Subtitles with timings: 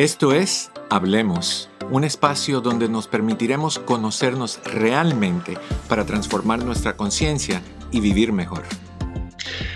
[0.00, 5.58] Esto es Hablemos, un espacio donde nos permitiremos conocernos realmente
[5.90, 8.62] para transformar nuestra conciencia y vivir mejor.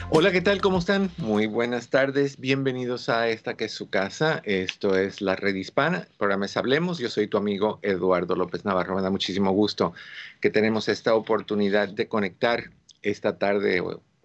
[0.09, 0.63] Hola, ¿qué tal?
[0.63, 1.11] ¿Cómo están?
[1.19, 2.41] Muy buenas tardes.
[2.41, 4.41] Bienvenidos a esta que es su casa.
[4.47, 6.07] Esto es la Red Hispana.
[6.11, 6.99] El programa es Hablemos.
[6.99, 8.97] Yo soy tu amigo Eduardo López Navarro.
[8.97, 9.93] Me da muchísimo gusto
[10.41, 12.71] que tenemos esta oportunidad de conectar
[13.03, 13.83] esta tarde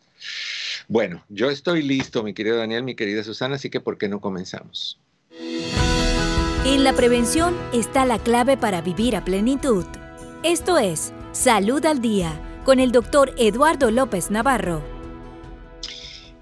[0.86, 4.20] Bueno, yo estoy listo, mi querido Daniel, mi querida Susana, así que ¿por qué no
[4.20, 5.00] comenzamos?
[6.66, 9.86] En la prevención está la clave para vivir a plenitud.
[10.42, 14.82] Esto es Salud al Día con el doctor Eduardo López Navarro.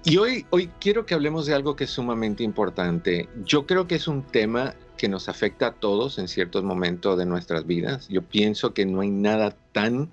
[0.03, 3.29] Y hoy, hoy quiero que hablemos de algo que es sumamente importante.
[3.43, 7.25] Yo creo que es un tema que nos afecta a todos en ciertos momentos de
[7.25, 8.07] nuestras vidas.
[8.09, 10.11] Yo pienso que no hay nada tan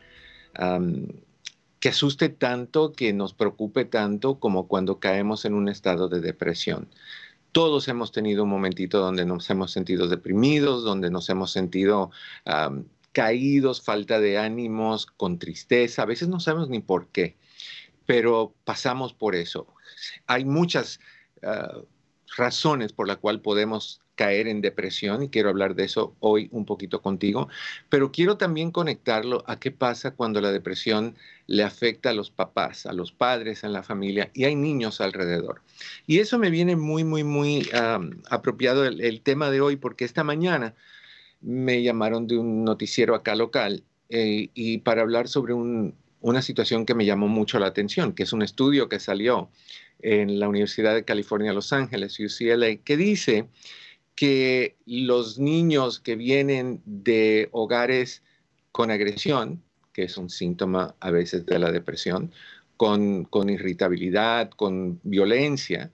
[1.80, 6.88] que asuste tanto, que nos preocupe tanto como cuando caemos en un estado de depresión.
[7.52, 12.10] Todos hemos tenido un momentito donde nos hemos sentido deprimidos, donde nos hemos sentido
[13.16, 17.34] caídos, falta de ánimos, con tristeza, a veces no sabemos ni por qué,
[18.04, 19.66] pero pasamos por eso.
[20.27, 21.00] Hay muchas
[21.43, 21.78] ah,
[22.37, 26.66] razones por las cuales podemos caer en depresión y quiero hablar de eso hoy un
[26.66, 27.49] poquito contigo,
[27.88, 31.16] pero quiero también conectarlo a qué pasa cuando la depresión
[31.47, 35.62] le afecta a los papás, a los padres en la familia y hay niños alrededor.
[36.06, 37.66] Y eso me viene muy, muy, muy
[38.28, 40.75] apropiado el tema de hoy porque esta mañana
[41.41, 46.94] me llamaron de un noticiero acá local eh, y para hablar sobre una situación que
[46.94, 49.50] me llamó mucho la atención, que es un estudio que salió
[50.00, 53.48] en la Universidad de California, Los Ángeles, UCLA, que dice
[54.14, 58.22] que los niños que vienen de hogares
[58.72, 62.32] con agresión, que es un síntoma a veces de la depresión,
[62.76, 65.91] con, con irritabilidad, con violencia,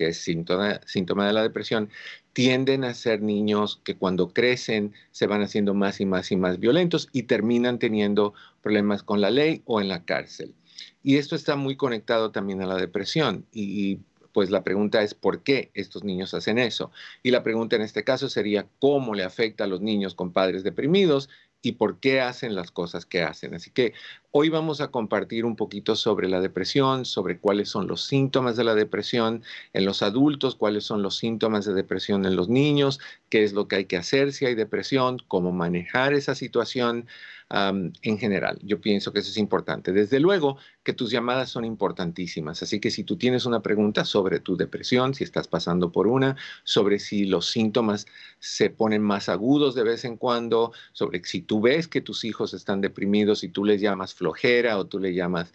[0.00, 1.90] que, es síntoma, de la depresión,
[2.32, 6.58] tienden a ser niños que cuando crecen se van haciendo más y más y más
[6.58, 10.54] violentos y terminan teniendo problemas con la ley o en la cárcel.
[11.02, 13.98] Y esto está muy conectado también a la depresión y,
[14.32, 16.92] pues la pregunta es por qué estos niños hacen eso.
[17.22, 20.62] Y la pregunta en este caso sería cómo le afecta a los niños con padres
[20.62, 21.28] deprimidos
[21.62, 23.54] y por qué hacen las cosas que hacen.
[23.54, 23.92] Así que
[24.30, 28.64] hoy vamos a compartir un poquito sobre la depresión, sobre cuáles son los síntomas de
[28.64, 33.44] la depresión en los adultos, cuáles son los síntomas de depresión en los niños, qué
[33.44, 37.06] es lo que hay que hacer si hay depresión, cómo manejar esa situación
[37.50, 38.58] en general.
[38.62, 39.92] Yo pienso que eso es importante.
[39.92, 44.38] Desde luego que tus llamadas son importantísimas, así que si tú tienes una pregunta sobre
[44.38, 48.06] tu depresión, si estás pasando por una, sobre si los síntomas
[48.38, 52.54] se ponen más agudos de vez en cuando, sobre si tú ves que tus hijos
[52.54, 55.52] están deprimidos y tú les llamas flojera o tú le llamas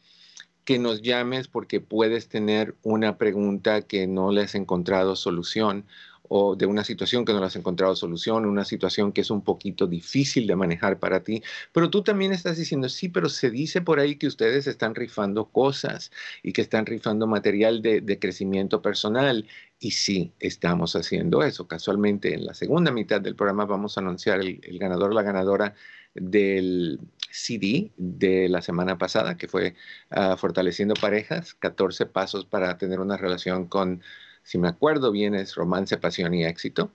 [0.65, 5.87] que nos llames porque puedes tener una pregunta que no le has encontrado solución
[6.29, 9.43] o de una situación que no le has encontrado solución, una situación que es un
[9.43, 11.43] poquito difícil de manejar para ti,
[11.73, 15.45] pero tú también estás diciendo, sí, pero se dice por ahí que ustedes están rifando
[15.45, 16.11] cosas
[16.43, 19.47] y que están rifando material de, crecimiento personal.
[19.79, 21.67] Y sí, estamos haciendo eso.
[21.67, 25.73] Casualmente, en la segunda mitad del programa vamos a anunciar el, el ganador, la ganadora
[26.13, 26.99] del
[27.31, 29.75] CD de la semana pasada, que fue
[30.09, 34.01] ah, Fortaleciendo Parejas, 14 pasos para tener una relación con,
[34.49, 36.91] si me acuerdo bien, es romance, pasión y éxito.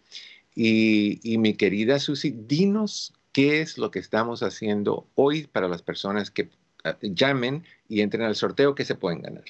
[0.56, 6.33] Y, mi querida Susi, dinos qué es lo que estamos haciendo hoy para las personas
[6.33, 6.51] que
[6.83, 9.45] ah, llamen y entren al sorteo que se pueden ganar.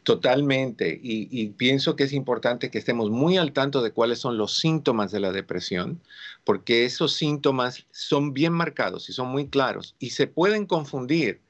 [0.04, 1.00] Totalmente.
[1.02, 5.12] Y, pienso que es importante que estemos muy al tanto de cuáles son los síntomas
[5.12, 6.02] de la depresión,
[6.44, 11.42] porque esos síntomas son bien marcados y son muy claros y se pueden confundir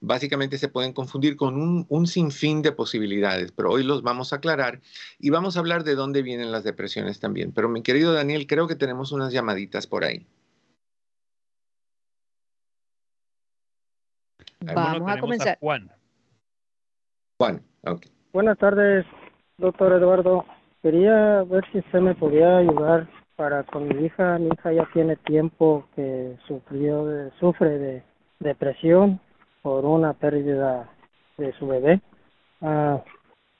[0.00, 1.56] básicamente se pueden confundir con
[1.88, 4.80] un, sinfín de posibilidades, pero hoy los vamos a aclarar
[5.18, 7.52] y vamos a hablar de dónde vienen las depresiones también.
[7.52, 10.26] Pero mi querido Daniel, creo que tenemos unas llamaditas por ahí.
[14.60, 15.58] Vamos a comenzar.
[15.60, 15.90] Juan.
[17.38, 18.06] Juan, ok.
[18.32, 19.06] Buenas tardes,
[19.58, 20.44] doctor Eduardo.
[20.82, 24.38] Quería ver si usted me podía ayudar para con mi hija.
[24.38, 28.02] Mi hija ya tiene tiempo que sufrió de, sufre de
[28.38, 29.20] depresión
[29.62, 30.88] por una pérdida
[31.36, 32.00] de su bebé.
[32.60, 33.02] Ah,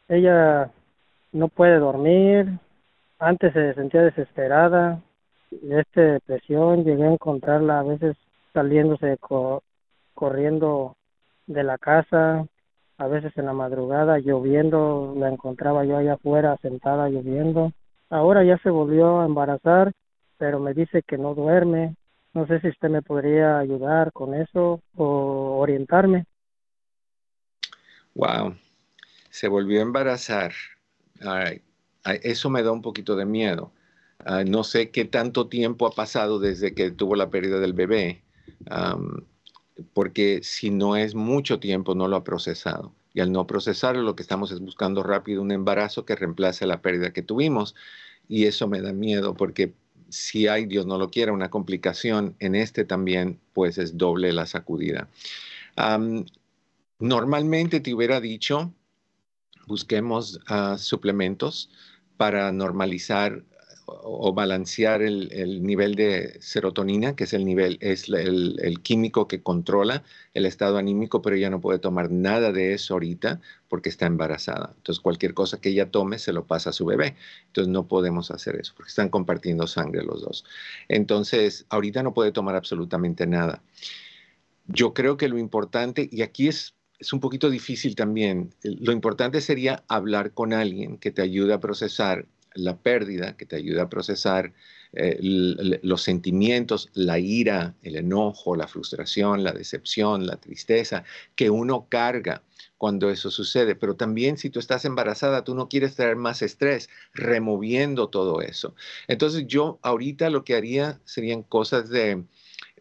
[0.09, 0.71] ella
[1.33, 2.59] no puede dormir,
[3.19, 5.01] antes se sentía desesperada,
[5.51, 8.17] de esta depresión llegué a encontrarla a veces
[8.53, 9.19] saliéndose
[10.15, 10.97] corriendo
[11.47, 12.47] de la casa,
[12.99, 17.73] a veces en la madrugada lloviendo, la encontraba yo allá afuera sentada lloviendo.
[18.11, 19.93] Ahora ya se volvió a embarazar,
[20.39, 21.97] pero me dice que no duerme,
[22.33, 26.27] no sé si usted me podría ayudar con eso o orientarme.
[28.15, 28.57] Wow,
[29.31, 30.53] se volvió a embarazar.
[32.05, 33.73] Eso me da un poquito de miedo.
[34.25, 38.23] Ah, no sé qué tanto tiempo ha pasado desde que tuvo la pérdida del bebé,
[39.95, 42.93] porque si no es mucho tiempo no lo ha procesado.
[43.13, 46.81] Y al no procesarlo, lo que estamos es buscando rápido un embarazo que reemplace la
[46.81, 47.75] pérdida que tuvimos.
[48.29, 49.73] Y eso me da miedo porque
[50.11, 54.47] si hay, Dios no lo quiera, una complicación en este también, pues es doble la
[54.47, 55.09] sacudida.
[56.99, 58.73] normalmente te hubiera dicho,
[59.67, 61.71] busquemos ah, suplementos
[62.17, 63.43] para normalizar
[64.03, 70.03] o balancear el, nivel de serotonina, que es el nivel, es el, químico que controla
[70.35, 74.73] el estado anímico, pero ella no puede tomar nada de eso ahorita porque está embarazada.
[74.77, 77.17] Entonces, cualquier cosa que ella tome se lo pasa a su bebé.
[77.47, 80.45] Entonces, no podemos hacer eso porque están compartiendo sangre los dos.
[80.89, 83.63] Entonces, ahorita no puede tomar absolutamente nada.
[84.67, 88.55] Yo creo que lo importante, y aquí es es un poquito difícil también.
[88.63, 93.57] Lo importante sería hablar con alguien que te ayude a procesar la pérdida, que te
[93.57, 94.53] ayuda a procesar
[94.93, 95.19] eh,
[95.83, 101.05] los sentimientos, la ira, el enojo, la frustración, la decepción, la tristeza,
[101.37, 102.43] que uno carga
[102.77, 103.77] cuando eso sucede.
[103.77, 108.75] Pero también si tú estás embarazada, tú no quieres traer más estrés, removiendo todo eso.
[109.07, 112.25] Entonces yo ahorita lo que haría serían cosas de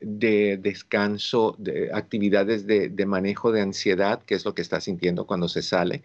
[0.01, 5.47] de descanso, de actividades de, manejo de ansiedad, que es lo que está sintiendo cuando
[5.47, 6.03] se sale,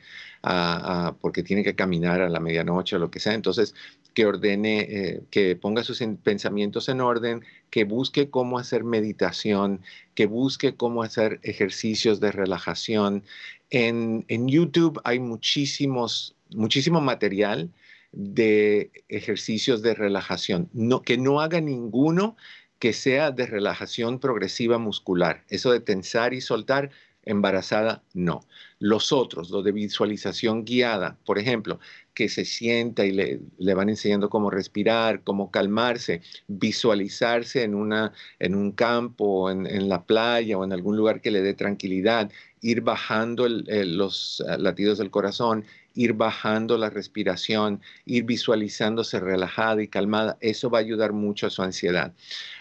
[1.20, 3.34] porque tiene que caminar a la medianoche o lo que sea.
[3.34, 3.74] Entonces,
[4.14, 9.80] que ordene, eh, que ponga sus pensamientos en orden, que busque cómo hacer meditación,
[10.14, 13.24] que busque cómo hacer ejercicios de relajación.
[13.70, 17.70] En, en YouTube hay muchísimos, muchísimo material
[18.12, 20.68] de ejercicios de relajación.
[20.72, 22.36] No, que no haga ninguno
[22.78, 25.44] que sea de relajación progresiva muscular.
[25.48, 26.90] Eso de tensar y soltar,
[27.22, 28.46] embarazada, no.
[28.78, 31.78] Los otros, lo de visualización guiada, por ejemplo,
[32.14, 38.54] que se sienta y le, van enseñando cómo respirar, cómo calmarse, visualizarse en, una, en
[38.54, 42.30] un campo, en, la playa o en algún lugar que le dé tranquilidad,
[42.61, 49.88] ir bajando los eh, latidos del corazón, ir bajando la respiración, ir visualizándose relajada y
[49.88, 52.12] calmada, eso va a ayudar mucho a su ansiedad.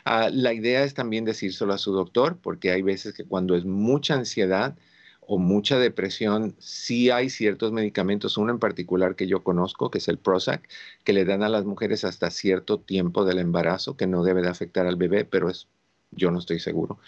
[0.05, 3.65] Ah, la idea es también decírselo a su doctor, porque hay veces que cuando es
[3.65, 4.75] mucha ansiedad,
[5.33, 10.07] o mucha depresión, sí hay ciertos medicamentos, uno en particular que yo conozco, que es
[10.07, 10.69] el Prozac,
[11.03, 14.49] que le dan a las mujeres hasta cierto tiempo del embarazo, que no debe de
[14.49, 15.67] afectar al bebé, pero es
[16.11, 16.99] yo no estoy seguro.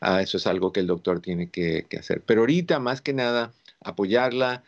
[0.00, 2.22] Ah, eso es algo que el doctor tiene que, hacer.
[2.24, 4.62] Pero ahorita, más que nada, apoyarla,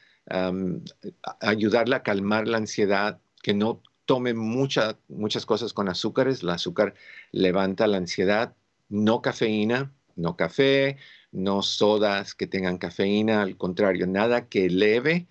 [1.40, 6.42] ayudarla a calmar la ansiedad, que no tome muchas cosas con azúcares.
[6.42, 6.94] El azúcar
[7.30, 8.56] levanta la ansiedad,
[8.88, 10.96] no cafeína, no café,
[11.34, 15.26] no sodas que tengan cafeína, al contrario, nada que eleve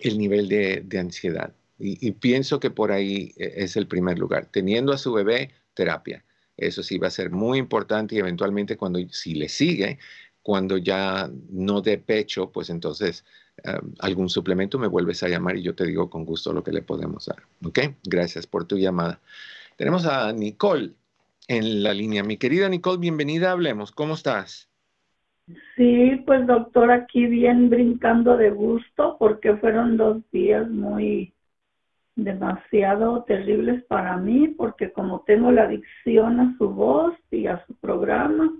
[0.00, 1.54] el nivel de, ansiedad.
[1.78, 4.46] Y, pienso que por ahí e, es el primer lugar.
[4.46, 6.24] Teniendo a su bebé, terapia.
[6.56, 9.98] Eso sí va a ser muy importante y eventualmente cuando, si le sigue,
[10.42, 13.24] cuando ya no dé pecho, pues entonces
[14.00, 16.82] algún suplemento me vuelves a llamar y yo te digo con gusto lo que le
[16.82, 17.42] podemos dar.
[17.64, 17.78] ¿Ok?
[18.04, 19.20] Gracias por tu llamada.
[19.76, 20.92] Tenemos a Nicole
[21.48, 22.22] en la línea.
[22.22, 23.92] Mi querida Nicole, bienvenida, hablemos.
[23.92, 24.68] ¿Cómo estás?
[25.76, 31.34] Sí, pues doctor, aquí bien brincando de gusto porque fueron dos días muy
[32.14, 37.74] demasiado terribles para mí porque como tengo la adicción a su voz y a su
[37.76, 38.52] programa,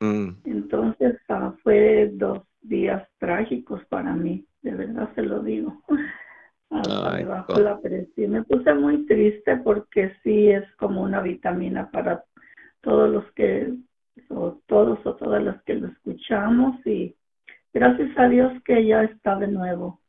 [0.00, 0.28] mm.
[0.44, 5.82] entonces ah, fue dos días trágicos para mí, de verdad se lo digo.
[6.72, 8.32] Bajo la presión.
[8.32, 12.24] Me puse muy triste porque sí es como una vitamina para
[12.80, 13.74] todos los que,
[14.28, 17.14] o todos o todas las que lo escuchamos y
[17.72, 20.00] gracias a Dios que ya está de nuevo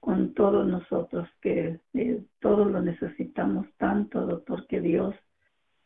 [0.00, 5.14] con todos nosotros, que eh, todos lo necesitamos tanto, doctor, que Dios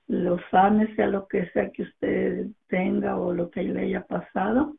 [0.09, 4.77] lo sane, sea lo que sea que usted tenga o lo que le haya pasado,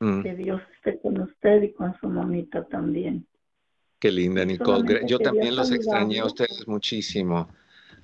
[0.00, 0.22] mm.
[0.22, 3.26] que Dios esté con usted y con su mamita también.
[3.98, 5.02] Qué linda, Nicole.
[5.06, 7.48] Yo también los extrañé a ustedes muchísimo.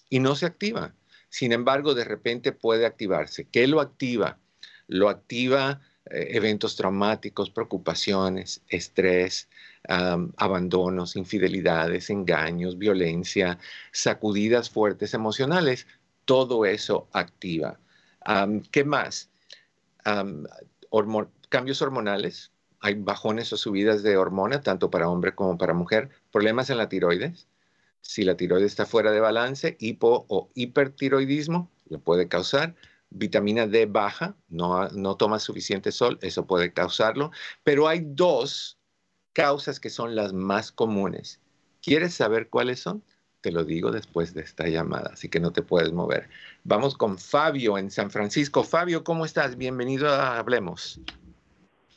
[0.08, 0.94] y no se activa.
[1.28, 3.46] Sin embargo, de repente puede activarse.
[3.52, 4.40] ¿Qué lo activa?
[4.88, 5.80] Lo activa
[6.10, 9.48] eh, eventos traumáticos, preocupaciones, estrés,
[9.88, 13.58] abandonos, infidelidades, engaños, violencia,
[13.92, 15.86] sacudidas fuertes emocionales,
[16.24, 17.80] todo eso activa.
[18.70, 19.30] ¿Qué más?
[21.48, 26.70] cambios hormonales, hay bajones o subidas de hormona, tanto para hombre como para mujer, problemas
[26.70, 27.48] en la tiroides.
[28.00, 32.74] Si la tiroides está fuera de balance, hipo o hipertiroidismo lo puede causar.
[33.10, 37.32] Vitamina D baja, no, no toma suficiente sol, eso puede causarlo.
[37.64, 38.78] Pero hay dos
[39.32, 41.40] causas que son las más comunes.
[41.82, 43.02] ¿Quieres saber cuáles son?
[43.40, 46.28] Te lo digo después de esta llamada, así que no te puedes mover.
[46.64, 48.62] Vamos con Fabio en San Francisco.
[48.62, 49.56] Fabio, ¿cómo estás?
[49.56, 51.00] Bienvenido a Hablemos.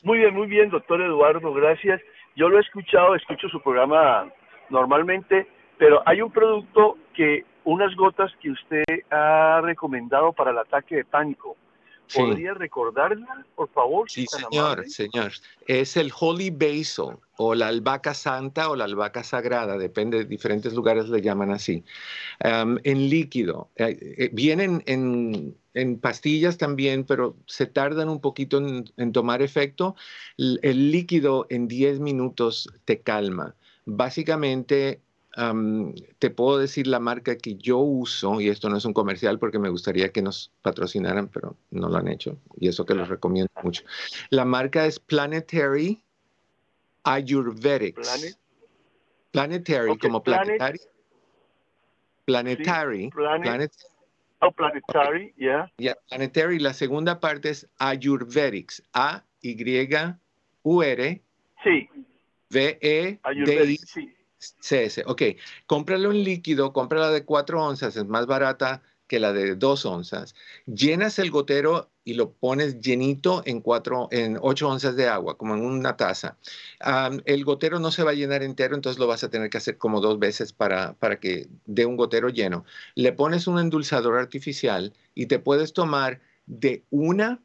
[0.03, 2.01] Muy bien, muy bien, doctor Eduardo, gracias.
[2.35, 4.31] Yo lo he escuchado, escucho su programa
[4.69, 5.47] normalmente,
[5.77, 11.05] pero hay un producto que, unas gotas que usted ha recomendado para el ataque de
[11.05, 11.57] pánico.
[12.13, 14.09] ¿Podría recordarla, por favor?
[14.09, 15.31] Sí, señor, señor.
[15.67, 20.73] Es el Holy Basil o la albahaca santa o la albahaca sagrada, depende, de diferentes
[20.73, 21.83] lugares le llaman así.
[22.39, 23.69] en líquido.
[23.75, 29.41] Eh, eh, vienen en, en, pastillas también, pero se tardan un poquito en, en tomar
[29.41, 29.95] efecto.
[30.37, 33.55] el líquido en 10 minutos te calma.
[33.85, 35.01] Básicamente
[36.19, 39.57] te puedo decir la marca que yo uso, y esto no es un comercial porque
[39.57, 43.51] me gustaría que nos patrocinaran, pero no lo han hecho, y eso que los recomiendo
[43.63, 43.83] mucho.
[44.29, 46.03] La marca es Planetary
[47.03, 47.99] Ayurvedics.
[48.07, 48.37] Planet.
[49.31, 50.79] Planetary, Ok, como planet- planetary.
[52.25, 53.09] Planetary.
[53.09, 53.41] planet.
[53.43, 53.73] planet-
[54.45, 55.71] Oh, Planetary, yeah.
[55.77, 56.59] yeah, planetary.
[56.59, 58.83] La segunda parte es Ayurvedics.
[58.93, 59.55] A, Y,
[60.63, 61.21] U, R,
[61.63, 61.89] Sí,
[62.51, 64.13] V, E, D, I, Ayurvedic, sí.
[64.59, 65.03] CS.
[65.05, 65.21] Ok,
[65.65, 70.35] cómpralo en líquido, cómprala de 4 onzas, es más barata que la de 2 onzas.
[70.65, 75.55] Llenas el gotero y lo pones llenito en, cuatro, en 8 onzas de agua, como
[75.55, 76.37] en una taza.
[77.25, 79.77] El gotero no se va a llenar entero, entonces lo vas a tener que hacer
[79.77, 82.65] como dos veces para, para que dé un gotero lleno.
[82.95, 87.41] Le pones un endulzador artificial y te puedes tomar de una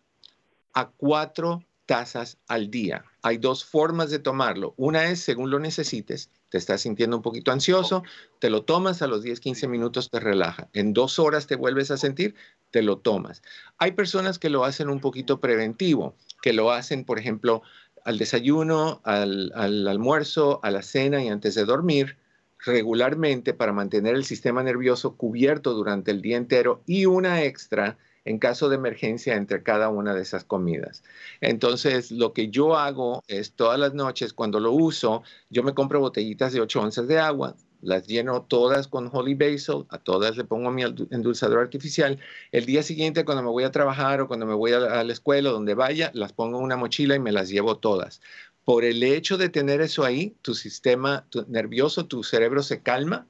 [0.75, 3.05] a cuatro tazas al día.
[3.23, 4.75] Hay dos formas de tomarlo.
[4.77, 6.31] Una es según lo necesites.
[6.49, 8.03] Te estás sintiendo un poquito ansioso,
[8.39, 10.69] te lo tomas a los 10, 15 minutos, te relaja.
[10.73, 12.35] En dos horas te vuelves a sentir,
[12.71, 13.43] te lo tomas.
[13.79, 17.63] Hay personas que lo hacen un poquito preventivo, que lo hacen, por ejemplo,
[18.05, 22.17] al desayuno, al, al almuerzo, a la cena y antes de dormir
[22.65, 28.39] regularmente para mantener el sistema nervioso cubierto durante el día entero y una extra en
[28.39, 31.03] caso de emergencia entre cada una de esas comidas.
[31.41, 36.01] Entonces, lo que yo hago es todas las noches, cuando lo uso, yo me compro
[36.01, 40.45] botellitas de 8 onzas de agua, las lleno todas con Holy Basil, a todas le
[40.45, 42.19] pongo mi endulzador artificial.
[42.53, 45.49] El día siguiente, cuando me voy a trabajar o cuando me voy a la, escuela,
[45.49, 48.21] donde vaya, las pongo en una mochila y me las llevo todas.
[48.65, 53.27] Por el hecho de tener eso ahí, tu sistema nervioso, tu cerebro se calma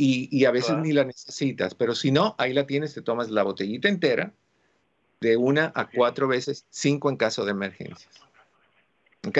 [0.00, 0.82] y, y a veces Claro.
[0.82, 4.32] ni la necesitas, pero si no, ahí la tienes, te tomas la botellita entera
[5.20, 8.08] de una a cuatro veces, cinco en caso de emergencias.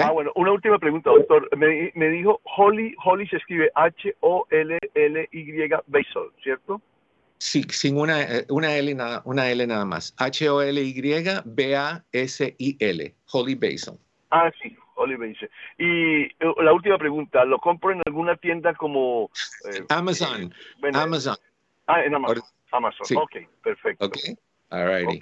[0.03, 1.49] Ah, bueno, una última pregunta, doctor.
[1.57, 5.51] Me, me dijo Holly, Holly se escribe H-O-L-L-Y
[5.87, 6.79] Basil, ¿cierto?
[7.39, 10.13] Sí, sin una, eh, una, L nada, una L nada más.
[13.31, 13.97] Holy Basil.
[14.31, 15.49] Ah, sí, Holly Basil.
[15.77, 16.31] Y eh,
[16.63, 19.29] la última pregunta, ¿lo compro en alguna tienda como...
[19.71, 20.43] eh, Amazon.
[20.43, 21.35] eh, bueno, Amazon.
[21.87, 22.37] Ah, en Amazon.
[22.39, 23.15] Or- Amazon, Sí.
[23.15, 24.05] ok, perfecto.
[24.05, 24.17] Ok.
[24.69, 25.19] All.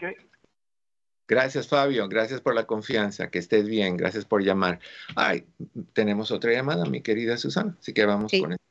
[1.27, 2.07] Gracias, Fabio.
[2.07, 3.29] Gracias por la confianza.
[3.31, 3.97] Que estés bien.
[3.97, 4.79] Gracias por llamar.
[5.15, 5.45] Ay,
[5.93, 7.75] tenemos otra llamada, mi querida Susana.
[7.79, 8.41] Así que vamos Sí.
[8.41, 8.61] con eso.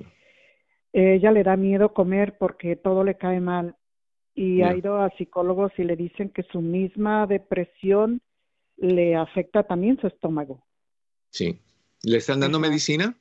[0.93, 3.77] Ella le da miedo comer porque todo le cae mal
[4.35, 8.21] y ha ido a psicólogos y le dicen que su misma depresión
[8.77, 10.63] le afecta también su estómago.
[11.31, 11.59] Sí.
[12.03, 12.69] ¿Le están dando Ajá.
[12.69, 13.17] medicina?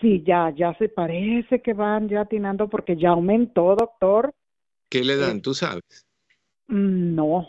[0.00, 4.32] Sí, ya, ya se parece que van ya atinando porque ya aumentó, doctor.
[4.90, 5.38] ¿Qué le dan?
[5.38, 6.06] Eh, ¿Tú sabes?
[6.66, 7.48] Mm, No.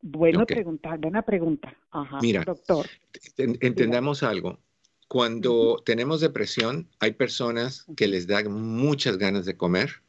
[0.00, 0.46] Buena Ok.
[0.52, 1.76] pregunta, buena pregunta.
[1.90, 2.44] Ajá, Mira.
[2.44, 2.86] doctor.
[3.36, 4.58] En- Entendamos algo.
[5.08, 10.02] Cuando tenemos depresión, hay personas que les dan muchas ganas de comer.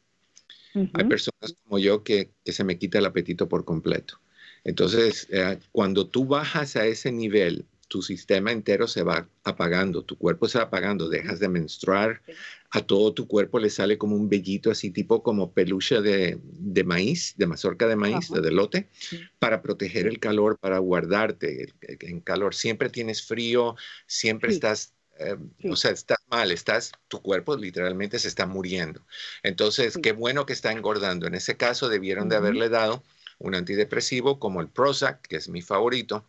[0.74, 4.20] Hay personas como yo que, que se me quita el apetito por completo.
[4.62, 10.16] Entonces, eh, cuando tú bajas a ese nivel, tu sistema entero se va apagando, tu
[10.16, 12.22] cuerpo se va apagando, dejas de menstruar,
[12.70, 16.84] a todo tu cuerpo le sale como un vellito así tipo como peluche de, de
[16.84, 18.40] maíz, de mazorca de maíz, Ajá.
[18.40, 19.18] de elote, Sí.
[19.40, 22.54] para proteger el calor, para guardarte en calor.
[22.54, 23.74] Siempre tienes frío,
[24.06, 24.56] siempre Sí.
[24.56, 25.36] estás eh,
[25.68, 29.04] o sea, estás mal, estás, tu cuerpo literalmente se está muriendo.
[29.42, 31.26] Entonces, qué bueno que está engordando.
[31.26, 33.02] En ese caso, debieron de haberle dado
[33.38, 36.24] un antidepresivo como el Prozac, que es mi favorito,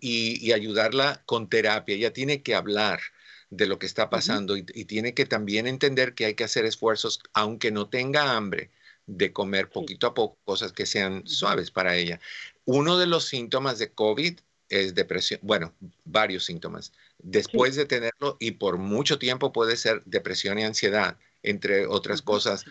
[0.00, 1.94] y, ayudarla con terapia.
[1.94, 3.00] Ella tiene que hablar
[3.50, 7.20] de lo que está pasando y, tiene que también entender que hay que hacer esfuerzos,
[7.32, 8.70] aunque no tenga hambre,
[9.06, 12.20] de comer poquito a poco cosas que sean suaves para ella.
[12.66, 15.74] Uno de los síntomas de COVID es depresión, bueno,
[16.04, 16.92] varios síntomas.
[17.18, 22.64] Después de tenerlo y por mucho tiempo puede ser depresión y ansiedad, entre otras cosas,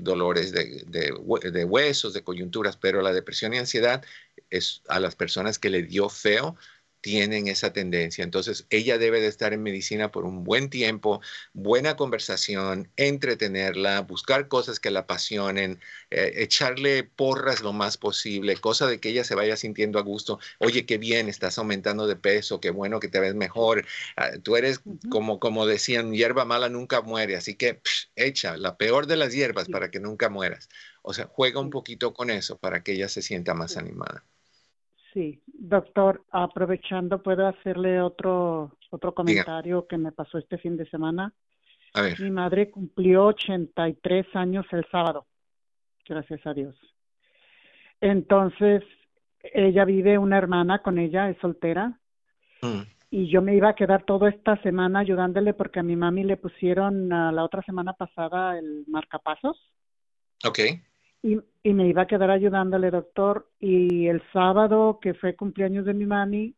[0.00, 4.04] dolores de, de, huesos, de coyunturas, pero la depresión y ansiedad
[4.50, 6.56] es a las personas que le dio feo,
[7.00, 8.24] tienen esa tendencia.
[8.24, 11.20] Entonces, ella debe de estar en medicina por un buen tiempo,
[11.52, 15.80] buena conversación, entretenerla, buscar cosas que la apasionen,
[16.10, 20.38] eh, echarle porras lo más posible, cosa de que ella se vaya sintiendo a gusto.
[20.58, 23.86] Oye, qué bien, estás aumentando de peso, qué bueno que te ves mejor.
[24.16, 27.80] Ah, tú eres, como, como decían, hierba mala nunca muere, así que
[28.16, 30.68] echa la peor de las hierbas para que nunca mueras.
[31.02, 34.24] O sea, juega un poquito con eso para que ella se sienta más animada.
[35.18, 41.34] Sí, doctor, aprovechando, ¿puedo hacerle otro, otro comentario que me pasó este fin de semana?
[41.94, 42.20] A ver.
[42.20, 45.26] Mi madre cumplió 83 años el sábado,
[46.08, 46.76] gracias a Dios.
[48.00, 48.84] Entonces,
[49.42, 51.98] ella vive una hermana con ella, es soltera.
[52.62, 52.82] Mm.
[53.10, 56.36] Y yo me iba a quedar toda esta semana ayudándole porque a mi mami le
[56.36, 59.58] pusieron la otra semana pasada el marcapasos.
[60.44, 60.60] Ok
[61.22, 63.48] y, y me iba a quedar ayudándole, doctor.
[63.58, 66.54] Y el sábado, que fue cumpleaños de mi mami,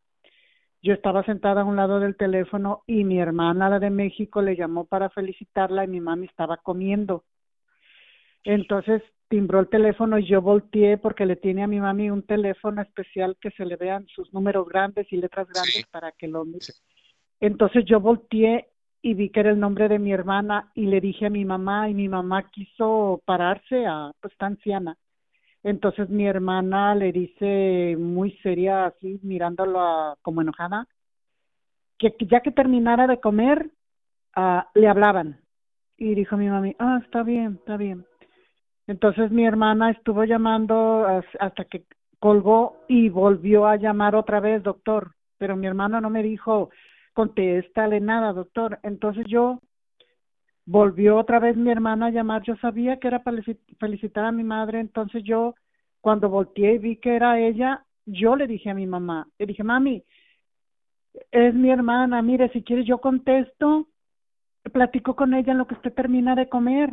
[0.83, 4.57] yo estaba sentada a un lado del teléfono y mi hermana, la de México, le
[4.57, 7.25] llamó para felicitarla y mi mami estaba comiendo.
[8.45, 12.81] Entonces timbró el teléfono y yo volteé porque le tiene a mi mami un teléfono
[12.81, 16.67] especial que se le vean sus números grandes y letras grandes para que lo mire.
[17.41, 18.70] Entonces yo volteé
[19.03, 21.89] y vi que era el nombre de mi hermana y le dije a mi mamá
[21.89, 24.97] y mi mamá quiso pararse a pues está anciana.
[25.63, 30.87] Entonces mi hermana le dice muy seria así mirándolo como enojada
[31.99, 33.71] que ya que terminara de comer
[34.37, 35.41] uh, le hablaban.
[35.97, 38.07] Y dijo mi mami ah está bien está bien
[38.91, 41.07] entonces mi hermana estuvo llamando
[41.39, 41.85] hasta que
[42.19, 45.13] colgó y volvió a llamar otra vez doctor.
[45.39, 46.71] Pero mi hermana no me dijo
[47.21, 48.79] contéstale nada, doctor.
[48.83, 49.61] Entonces yo
[50.65, 53.43] volvió otra vez mi hermana a llamar, yo sabía que era para
[53.79, 55.55] felicitar a mi madre, entonces yo
[56.01, 59.63] cuando volteé y vi que era ella, yo le dije a mi mamá, le dije,
[59.63, 60.03] mami,
[61.31, 63.89] es mi hermana, mire, si quieres yo contesto,
[64.73, 66.91] platico con ella en lo que usted termina de comer.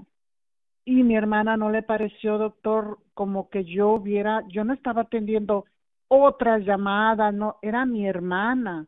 [0.83, 5.63] Y mi hermana no le pareció, doctor, como que yo hubiera, yo no estaba atendiendo
[6.09, 8.87] otras llamadas, no, era mi hermana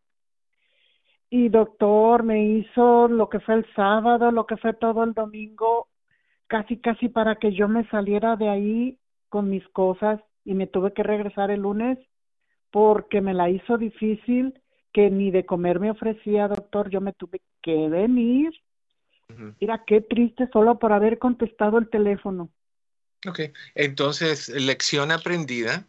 [1.29, 5.87] y doctor me hizo lo que fue el sábado, lo que fue todo el domingo,
[6.47, 8.97] casi casi para que yo me saliera de ahí
[9.29, 11.99] con mis cosas y me tuve que regresar el lunes
[12.71, 14.59] porque me la hizo difícil
[14.91, 18.51] que ni de comer me ofrecía, doctor, yo me tuve que venir.
[19.61, 22.49] Mira, qué triste solo por haber contestado el teléfono.
[23.27, 23.41] Ok,
[23.75, 25.85] entonces, lección aprendida,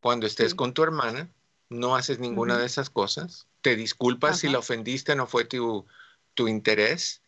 [0.00, 1.28] cuando estés con tu hermana,
[1.70, 5.86] no haces ninguna de esas cosas, te disculpas si la ofendiste, no fue tu,
[6.34, 7.22] tu interés.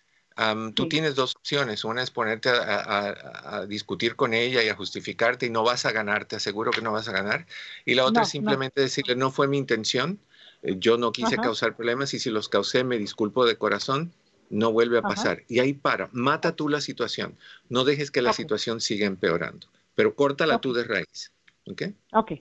[0.74, 1.84] tú tienes dos opciones.
[1.84, 6.26] Una es ponerte a, discutir con ella y a justificarte y no vas a ganar,
[6.26, 7.46] te aseguro que no vas a ganar.
[7.84, 10.18] Y la otra es simplemente decirle, no fue mi intención,
[10.62, 14.12] eh, yo no quise causar problemas y si los causé me disculpo de corazón,
[14.50, 15.44] no vuelve a pasar.
[15.48, 20.14] Y ahí para, mata tú la situación, no dejes que la situación siga empeorando, pero
[20.14, 21.32] córtala tú de raíz.
[21.66, 21.82] ¿Ok?
[22.12, 22.32] Ok.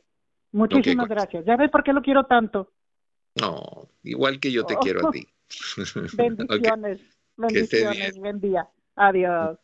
[0.52, 1.46] Muchísimas gracias.
[1.46, 2.72] ¿Ya ves por qué lo quiero tanto?
[3.36, 5.28] No, igual que yo te quiero a ti.
[6.14, 7.02] Bendiciones.
[7.36, 8.18] Bendiciones.
[8.18, 8.68] Buen día.
[8.96, 9.58] Adiós.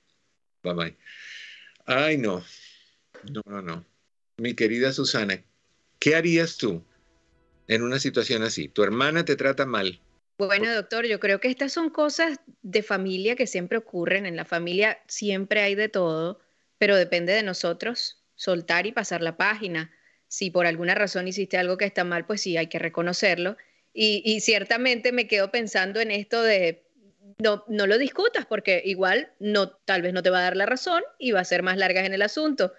[0.63, 0.97] Bye bye.
[1.86, 2.43] Ay, no.
[3.32, 3.86] No, no, no.
[4.38, 5.43] Mi querida Susana,
[5.99, 6.84] ¿qué harías tú
[7.67, 8.69] en una situación así?
[8.69, 9.99] Tu hermana te trata mal.
[10.38, 14.25] Bueno, doctor, yo creo que estas son cosas de familia que siempre ocurren.
[14.25, 16.39] En la familia siempre hay de todo,
[16.77, 19.91] pero depende de nosotros soltar y pasar la página
[20.30, 23.58] si por alguna razón hiciste algo que está mal, pues sí, hay que reconocerlo.
[23.92, 26.84] Y, ciertamente me quedo pensando en esto de
[27.39, 30.68] no, no lo discutas porque igual no, tal vez no te va a dar la
[30.68, 32.72] razón y va a ser más largas en el asunto.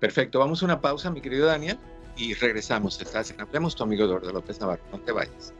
[0.00, 1.78] Perfecto, vamos a una pausa, mi querido Daniel,
[2.16, 3.00] y regresamos.
[3.00, 4.82] Estás en Hablemos, tu amigo Eduardo López Navarro.
[4.92, 5.54] No te vayas.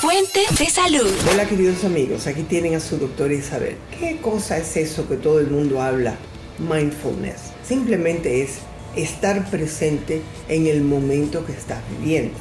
[0.00, 1.12] Fuente de salud.
[1.30, 3.76] Hola queridos amigos, aquí tienen a su doctor Isabel.
[3.98, 6.16] ¿Qué cosa es eso que todo el mundo habla?
[6.58, 7.52] Mindfulness.
[7.62, 8.60] Simplemente es
[8.96, 12.34] estar presente en el momento que estás viviendo.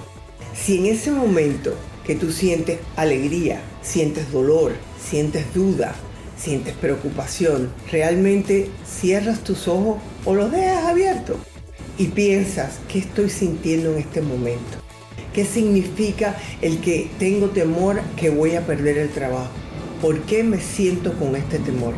[0.55, 5.93] Si en ese momento que tú sientes alegría, sientes dolor, sientes duda,
[6.37, 11.37] sientes preocupación, realmente cierras tus ojos o los dejas abiertos
[11.97, 14.77] y piensas, ¿qué estoy sintiendo en este momento?
[15.33, 19.51] ¿Qué significa el que tengo temor que voy a perder el trabajo?
[20.01, 21.93] ¿Por qué me siento con este temor?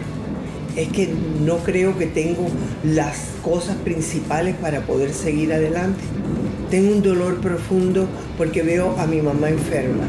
[0.77, 1.09] Es que
[1.43, 2.47] no creo que tengo
[2.83, 6.03] las cosas principales para poder seguir adelante.
[6.69, 10.07] Tengo un dolor profundo porque veo a mi mamá enferma.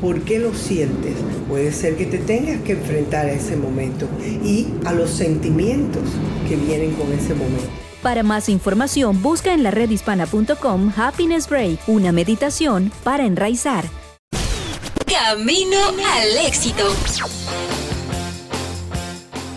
[0.00, 1.14] ¿Por qué lo sientes?
[1.48, 4.06] Puede ser que te tengas que enfrentar a ese momento
[4.44, 6.02] y a los sentimientos
[6.48, 7.66] que vienen con ese momento.
[8.00, 13.84] Para más información, busca en la redhispana.com Happiness Break, una meditación para enraizar.
[15.06, 15.78] Camino
[16.12, 16.84] al éxito.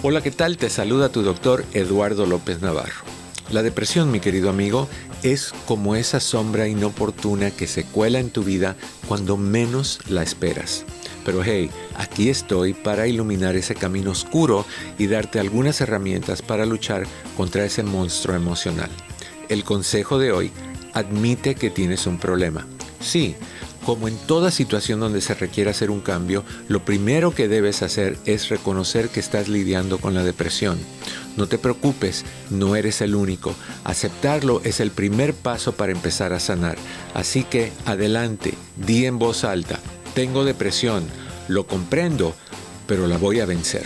[0.04, 0.58] Hola, ¿qué tal?
[0.58, 3.04] Te saluda tu doctor Eduardo López Navarro.
[3.50, 4.88] La depresión, mi querido amigo,
[5.24, 8.76] es como esa sombra inoportuna que se cuela en tu vida
[9.08, 10.86] cuando menos la esperas.
[11.26, 14.68] Pero hey, aquí estoy para iluminar ese camino oscuro
[15.00, 18.92] y darte algunas herramientas para luchar contra ese monstruo emocional.
[19.50, 20.52] El consejo de hoy,
[20.94, 22.68] admite que tienes un problema.
[23.00, 23.36] Sí,
[23.88, 28.18] como en toda situación donde se requiere hacer un cambio, lo primero que debes hacer
[28.26, 30.78] es reconocer que estás lidiando con la depresión.
[31.38, 33.56] No te preocupes, no eres el único.
[33.86, 36.78] Aceptarlo es el primer paso para empezar a sanar.
[37.14, 39.80] Así que adelante, di en voz alta,
[40.14, 41.06] tengo depresión,
[41.48, 42.36] lo comprendo,
[42.88, 43.86] pero la voy a vencer.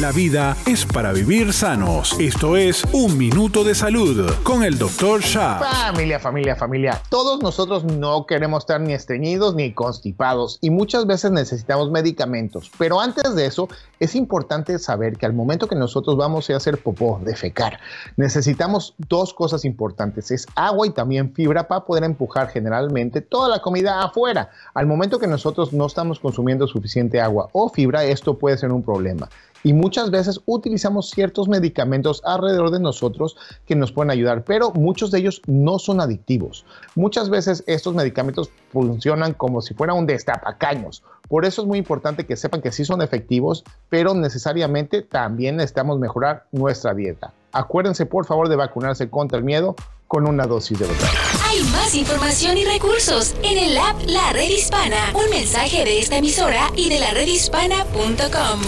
[0.00, 2.20] La vida es para vivir sanos.
[2.20, 5.22] Esto es Un Minuto de Salud con el Dr.
[5.22, 5.58] Shah.
[5.58, 7.00] Familia, familia, familia.
[7.08, 12.70] Todos nosotros no queremos estar ni estreñidos ni constipados y muchas veces necesitamos medicamentos.
[12.76, 16.76] Pero antes de eso, es importante saber que al momento que nosotros vamos a hacer
[16.76, 17.80] popó, defecar,
[18.18, 20.30] necesitamos dos cosas importantes.
[20.30, 24.50] Es agua y también fibra para poder empujar generalmente toda la comida afuera.
[24.74, 28.82] Al momento que nosotros no estamos consumiendo suficiente agua o fibra, esto puede ser un
[28.82, 29.30] problema
[29.66, 35.10] y muchas veces utilizamos ciertos medicamentos alrededor de nosotros que nos pueden ayudar, pero muchos
[35.10, 36.64] de ellos no son adictivos.
[36.94, 41.02] Muchas veces estos medicamentos funcionan como si fuera un destapacaños.
[41.28, 45.98] Por eso es muy importante que sepan que sí son efectivos, pero necesariamente también necesitamos
[45.98, 47.32] mejorar nuestra dieta.
[47.50, 49.74] Acuérdense por favor de vacunarse contra el miedo
[50.06, 51.08] con una dosis de verdad.
[51.44, 55.12] Hay más información y recursos en el app La Red Hispana.
[55.14, 58.60] Un mensaje de esta emisora y de la redhispana.com.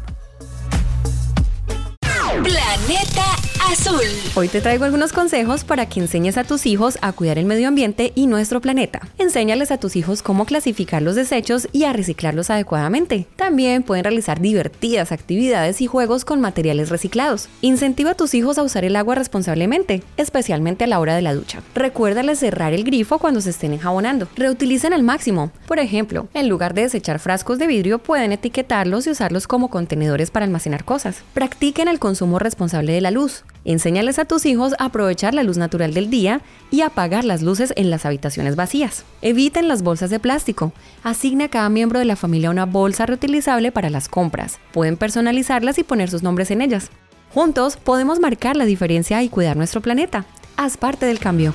[2.41, 3.25] Planeta
[3.71, 4.01] Azul.
[4.35, 7.67] Hoy te traigo algunos consejos para que enseñes a tus hijos a cuidar el medio
[7.67, 9.01] ambiente y nuestro planeta.
[9.17, 13.25] Enséñales a tus hijos cómo clasificar los desechos y a reciclarlos adecuadamente.
[13.35, 17.47] También pueden realizar divertidas actividades y juegos con materiales reciclados.
[17.61, 21.33] Incentiva a tus hijos a usar el agua responsablemente, especialmente a la hora de la
[21.33, 21.61] ducha.
[21.73, 24.27] Recuérdales cerrar el grifo cuando se estén enjabonando.
[24.35, 25.51] Reutilicen al máximo.
[25.67, 30.31] Por ejemplo, en lugar de desechar frascos de vidrio, pueden etiquetarlos y usarlos como contenedores
[30.31, 31.23] para almacenar cosas.
[31.33, 33.43] Practiquen el consumo responsable de la luz.
[33.65, 37.73] Enséñales a tus hijos a aprovechar la luz natural del día y apagar las luces
[37.75, 39.05] en las habitaciones vacías.
[39.21, 40.73] Eviten las bolsas de plástico.
[41.03, 44.59] Asigna a cada miembro de la familia una bolsa reutilizable para las compras.
[44.71, 46.89] Pueden personalizarlas y poner sus nombres en ellas.
[47.33, 50.25] Juntos podemos marcar la diferencia y cuidar nuestro planeta.
[50.55, 51.53] Haz parte del cambio.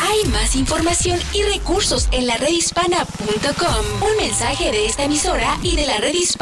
[0.00, 4.08] Hay más información y recursos en la redhispana.com.
[4.10, 6.41] Un mensaje de esta emisora y de la red hispana.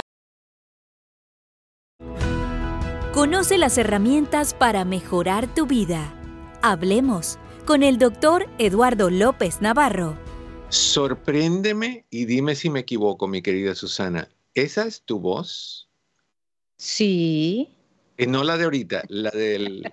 [3.13, 6.15] Conoce las herramientas para mejorar tu vida.
[6.63, 10.17] Hablemos con el doctor Eduardo López Navarro.
[10.69, 14.29] Sorpréndeme y dime si me equivoco, mi querida Susana.
[14.55, 15.91] ¿Esa es tu voz?
[16.77, 17.75] Sí.
[18.17, 19.93] Y no la de ahorita, la del,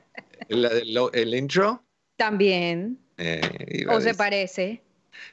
[0.49, 1.83] la del el intro.
[2.17, 2.99] También.
[3.17, 4.83] Eh, ¿O se parece?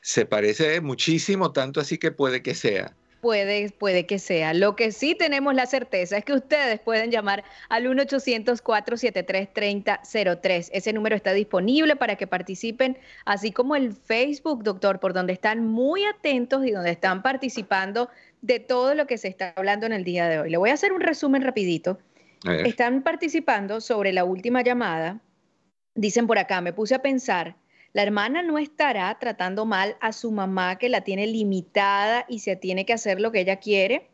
[0.01, 2.97] Se parece muchísimo, tanto así que puede que sea.
[3.25, 4.53] Puede, puede que sea.
[4.53, 10.69] Lo que sí tenemos la certeza es que ustedes pueden llamar al 1-800-473-3003.
[10.71, 15.67] Ese número está disponible para que participen, así como el Facebook, doctor, por donde están
[15.67, 18.11] muy atentos y donde están participando
[18.43, 20.51] de todo lo que se está hablando en el día de hoy.
[20.51, 21.99] Le voy a hacer un resumen rapidito.
[22.45, 25.23] Están participando sobre la última llamada.
[25.95, 27.57] Dicen por acá, me puse a pensar
[27.95, 32.57] la hermana no estará tratando mal a su mamá que la tiene limitada y se
[32.57, 34.11] tiene que hacer lo que ella quiere.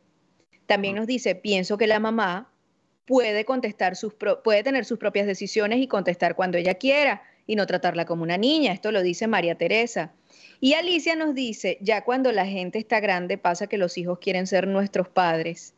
[0.66, 2.52] También nos dice, pienso que la mamá
[3.06, 4.14] puede contestar sus
[4.44, 8.36] puede tener sus propias decisiones y contestar cuando ella quiera y no tratarla como una
[8.36, 8.74] niña.
[8.74, 10.12] Esto lo dice María Teresa.
[10.60, 14.46] Y Alicia nos dice, ya cuando la gente está grande pasa que los hijos quieren
[14.46, 15.74] ser nuestros padres.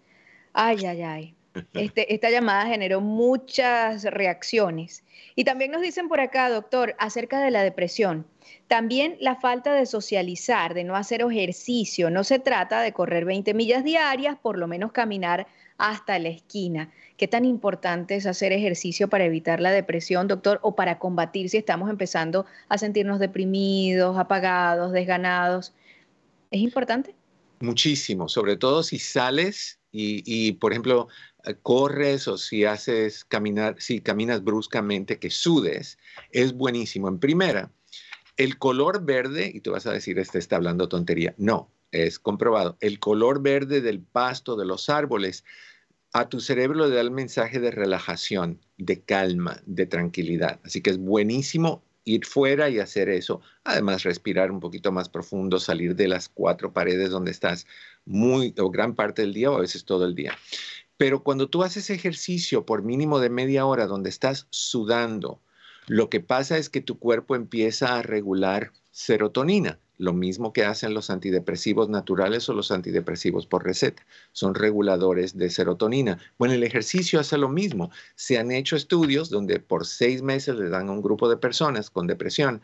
[0.53, 1.37] Ay, ay, ay.
[1.75, 5.05] Este, esta llamada generó muchas reacciones.
[5.35, 8.27] Y también nos dicen por acá, doctor, acerca de la depresión.
[8.69, 12.11] También la falta de socializar, de no hacer ejercicio.
[12.11, 15.47] No se trata de correr 20 millas diarias, por lo menos caminar
[15.79, 16.93] hasta la esquina.
[17.17, 21.57] ¿Qué tan importante es hacer ejercicio para evitar la depresión, doctor, o para combatir si
[21.57, 25.75] estamos empezando a sentirnos deprimidos, apagados, desganados?
[26.51, 27.15] ¿Es importante?
[27.61, 31.09] Muchísimo, sobre todo si sales y, por ejemplo,
[31.63, 35.99] corres o si haces caminar, si caminas bruscamente, que sudes,
[36.31, 37.09] es buenísimo.
[37.09, 37.71] En primera,
[38.37, 41.35] el color verde, y tú vas a decir, este está hablando tontería.
[41.39, 42.77] No, es comprobado.
[42.81, 45.45] El color verde del pasto, de los árboles,
[46.13, 50.61] a tu cerebro le da el mensaje de relajación, de calma, de tranquilidad.
[50.65, 53.41] Así que es buenísimo ir fuera y hacer eso.
[53.65, 57.67] Además, respirar un poquito más profundo, salir de las cuatro paredes donde estás
[58.05, 60.37] muy o gran parte del día o a veces todo el día.
[61.03, 65.41] Pero cuando tú haces ejercicio por mínimo de media hora donde estás sudando,
[65.89, 70.95] lo que pasa es que tu cuerpo empieza a regular serotonina, lo mismo que hacen
[70.95, 74.07] los antidepresivos naturales o los antidepresivos por receta.
[74.31, 76.21] Son reguladores de serotonina.
[76.39, 77.91] Bueno, el ejercicio hace lo mismo.
[78.15, 81.91] Se han hecho estudios donde por seis meses le dan a un grupo de personas
[81.91, 82.63] con depresión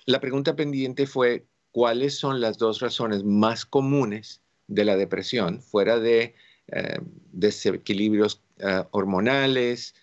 [0.07, 5.99] la pregunta pendiente fue, ¿cuáles son las dos razones más comunes de la depresión, fuera
[5.99, 6.35] de
[6.69, 6.99] eh,
[7.33, 9.95] desequilibrios eh, hormonales,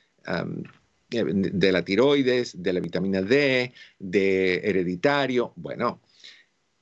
[1.09, 5.51] de la tiroides, de la vitamina D, de hereditario.
[5.57, 5.99] Bueno,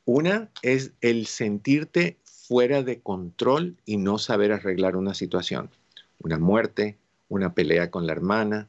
[0.05, 5.71] una es el sentirte fuera de control y no saber arreglar una situación.
[6.19, 6.97] Una muerte,
[7.29, 8.67] una pelea con la hermana,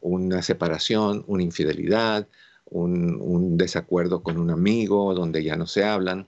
[0.00, 2.28] una separación, una infidelidad,
[2.70, 6.26] un, desacuerdo con un amigo donde ya no se hablan.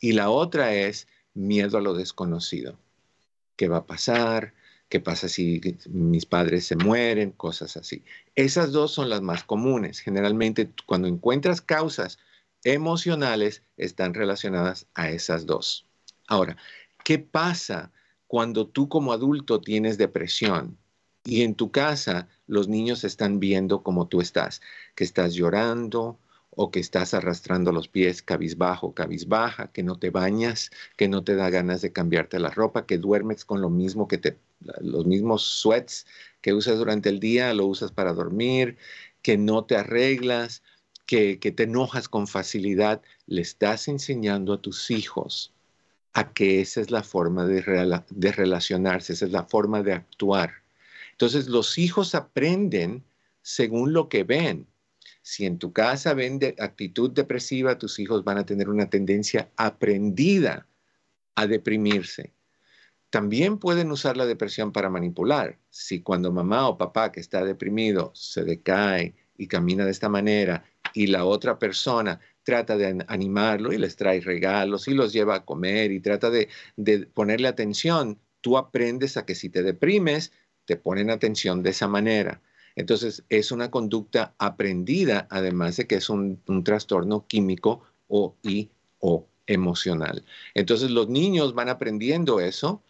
[0.00, 2.78] Y la otra es miedo a lo desconocido.
[3.56, 4.54] ¿Qué va a pasar?
[4.88, 7.32] ¿Qué pasa si mis padres se mueren?
[7.32, 8.04] Cosas así.
[8.34, 10.00] Esas dos son las más comunes.
[10.00, 12.18] Generalmente cuando encuentras causas
[12.62, 15.86] emocionales están relacionadas a esas dos.
[16.28, 16.56] Ahora,
[17.04, 17.92] ¿qué pasa
[18.26, 20.76] cuando tú como adulto tienes depresión
[21.24, 24.60] y en tu casa los niños están viendo cómo tú estás?
[24.94, 26.18] Que estás llorando,
[26.56, 31.36] o que estás arrastrando los pies cabizbajo, cabizbaja, que no te bañas, que no te
[31.36, 34.38] da ganas de cambiarte la ropa, que duermes con lo mismo que te,
[34.80, 36.06] los mismos sweats
[36.40, 38.78] que usas durante el día, lo usas para dormir,
[39.22, 40.62] que no te arreglas,
[41.04, 45.52] que, te enojas con facilidad, le estás enseñando a tus hijos
[46.14, 50.62] a que esa es la forma de relacionarse, esa es la forma de actuar.
[51.12, 53.04] Entonces los hijos aprenden
[53.42, 54.66] según lo que ven.
[55.26, 60.68] Si en tu casa ven actitud depresiva, tus hijos van a tener una tendencia aprendida
[61.34, 62.32] a deprimirse.
[63.10, 65.58] También pueden usar la depresión para manipular.
[65.68, 70.64] Si cuando mamá o papá que está deprimido se decae y camina de esta manera
[70.94, 75.44] y la otra persona trata de animarlo y les trae regalos y los lleva a
[75.44, 80.30] comer y trata de, de ponerle atención, tú aprendes a que si te deprimes,
[80.66, 82.40] te ponen atención de esa manera.
[82.76, 88.70] Entonces, es una conducta aprendida, además de que es un, trastorno químico o y
[89.00, 90.24] o emocional.
[90.54, 92.82] Entonces, los niños van aprendiendo eso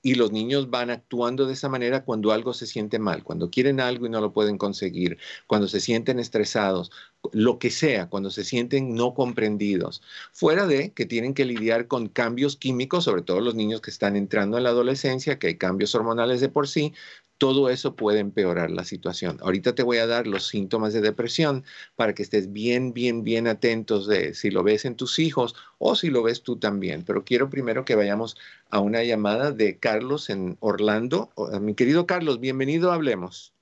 [0.00, 3.80] y los niños van actuando de esa manera cuando algo se siente mal, cuando quieren
[3.80, 6.90] algo y no lo pueden conseguir, cuando se sienten estresados,
[7.32, 10.00] lo que sea, cuando se sienten no comprendidos,
[10.32, 14.14] fuera de que tienen que lidiar con cambios químicos, sobre todo los niños que están
[14.16, 16.94] entrando en la adolescencia, que hay cambios hormonales de por sí,
[17.38, 19.38] todo eso puede empeorar la situación.
[19.40, 21.64] Ahorita te voy a dar los síntomas de depresión
[21.96, 25.94] para que estés bien, bien, bien atentos de si lo ves en tus hijos o
[25.94, 27.04] si lo ves tú también.
[27.06, 28.36] Pero quiero primero que vayamos
[28.70, 31.30] a una llamada de Carlos en Orlando.
[31.60, 33.54] Mi querido Carlos, bienvenido, hablemos.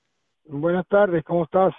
[0.45, 1.73] Buenas tardes, ¿cómo estás?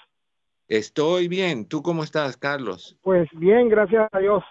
[0.69, 1.65] Estoy bien.
[1.65, 2.97] ¿Tú cómo estás, Carlos?
[3.03, 4.45] Pues bien, gracias a Dios.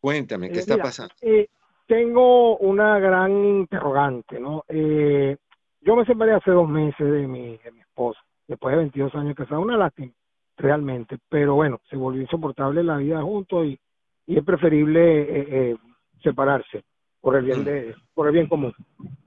[0.00, 1.14] Cuéntame, ¿qué Eh, está mira, pasando?
[1.22, 1.48] eh,
[1.86, 4.64] tengo una gran interrogante, ¿no?
[4.68, 5.36] Eh,
[5.80, 9.34] yo me separé hace dos meses de mi, de mi esposa, después de 22 años
[9.34, 10.12] casados, una lástima,
[10.56, 13.78] realmente, pero bueno, se volvió insoportable la vida juntos y,
[14.26, 15.76] y es preferible eh, eh,
[16.22, 16.84] separarse
[17.20, 18.74] por el bien de, por el bien común.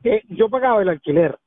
[0.04, 1.38] Eh, yo pagaba el alquiler,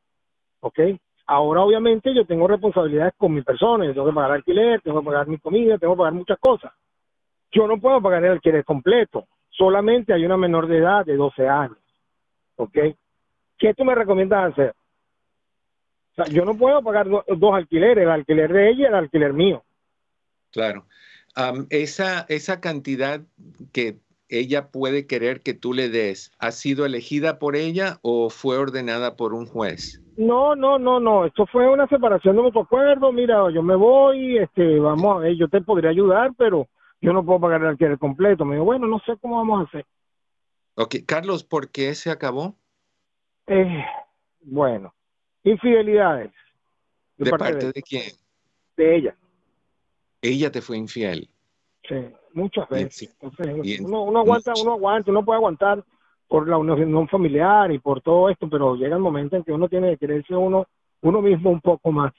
[0.61, 0.81] ¿ok?
[1.27, 5.07] Ahora obviamente yo tengo responsabilidades con mi persona, yo tengo que pagar alquiler, tengo que
[5.07, 6.73] pagar mi comida, tengo que pagar muchas cosas.
[7.51, 11.49] Yo no puedo pagar el alquiler completo, solamente hay una menor de edad de 12
[11.49, 11.79] años,
[12.57, 12.79] ¿ok?
[13.59, 14.75] ¿Qué tú me recomiendas hacer?
[16.17, 18.95] O sea, yo no puedo pagar do- dos alquileres, el alquiler de ella y el
[18.95, 19.65] alquiler mío.
[20.53, 20.87] Claro.
[21.71, 23.21] Esa, esa cantidad
[23.73, 23.99] que
[24.29, 29.17] ella puede querer que tú le des, ¿ha sido elegida por ella o fue ordenada
[29.17, 30.01] por un juez?
[30.17, 34.39] No, no, no, no, esto fue una separación de mutuo acuerdo, mira, yo me voy,
[34.39, 36.69] este, vamos a ver, yo te podría ayudar, pero
[37.01, 38.45] yo no puedo pagar el alquiler completo.
[38.45, 39.85] Me dijo, bueno, no sé cómo vamos a hacer.
[40.77, 42.55] Ok, Carlos, ¿por qué se acabó?
[43.49, 43.85] Eh,
[44.41, 44.95] bueno,
[45.45, 46.32] infidelidades.
[47.16, 48.12] ¿De parte de quién?
[48.76, 49.16] De ella,
[50.20, 51.28] Ella te fue infiel.
[51.88, 51.95] sí,
[52.32, 53.14] muchas veces.
[53.20, 55.84] Entonces, uno, uno aguanta, uno aguanta, uno puede aguantar
[56.26, 59.68] por la unión familiar y por todo esto, pero llega el momento en que uno
[59.68, 60.66] tiene que quererse uno,
[61.03, 62.12] uno mismo un poco más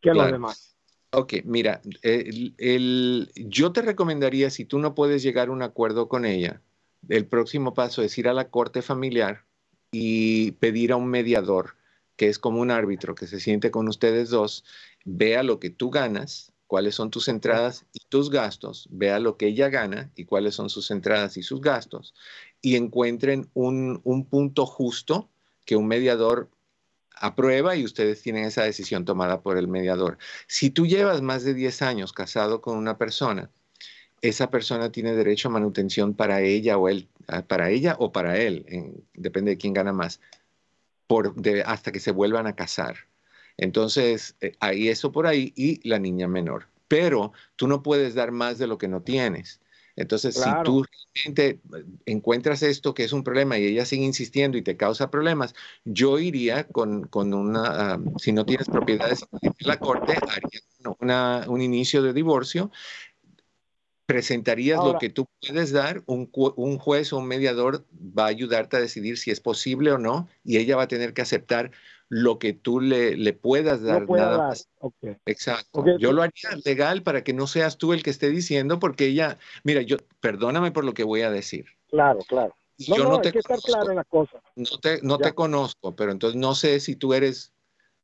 [0.00, 0.76] que a los demás.
[1.10, 6.06] Ok, mira, el- el- yo te recomendaría, si tú no puedes llegar a un acuerdo
[6.06, 6.60] con ella,
[7.08, 9.44] el próximo paso es ir a la corte familiar
[9.90, 11.76] y pedir a un mediador,
[12.18, 14.64] que es como un árbitro que se siente con ustedes dos,
[15.06, 19.48] vea lo que tú ganas, cuáles son tus entradas y tus gastos, vea lo que
[19.48, 22.14] ella gana y cuáles son sus entradas y sus gastos,
[22.62, 25.30] y encuentren un, un punto justo
[25.66, 26.50] que un mediador
[27.16, 30.18] aprueba y ustedes tienen esa decisión tomada por el mediador.
[30.46, 33.50] Si tú llevas más de 10 años casado con una persona,
[34.22, 37.08] esa persona tiene derecho a manutención para ella o él,
[37.48, 40.20] para ella o para él, en- depende de quién gana más,
[41.08, 42.96] por, de- hasta que se vuelvan a casar.
[43.56, 46.68] Entonces, eh, hay eso por ahí y la niña menor.
[46.88, 49.60] Pero tú no puedes dar más de lo que no tienes.
[49.96, 50.54] Entonces, Claro.
[50.60, 50.84] si tú
[51.14, 55.10] realmente eh, encuentras esto que es un problema y ella sigue insistiendo y te causa
[55.10, 55.54] problemas,
[55.84, 60.60] yo iría con, con una, ah, si no tienes propiedades en la corte, haría
[61.00, 62.70] una- un inicio de divorcio,
[64.08, 67.84] presentarías lo que tú puedes dar, un, un juez o un mediador
[68.18, 71.12] va a ayudarte a decidir si es posible o no, y ella va a tener
[71.12, 71.72] que aceptar
[72.08, 74.38] lo que tú le, le puedas dar No nada dar.
[74.48, 74.66] más.
[75.26, 75.84] Exacto.
[75.98, 79.36] Yo lo haría legal para que no seas tú el que esté diciendo, porque ella,
[79.62, 81.66] mira, yo, perdóname por lo que voy a decir.
[81.90, 82.54] Claro, claro.
[82.88, 84.40] No, yo no, no hay te que estar claro en las cosas.
[84.56, 85.26] no te, no Ya.
[85.26, 87.52] te conozco, pero entonces no sé si tú eres,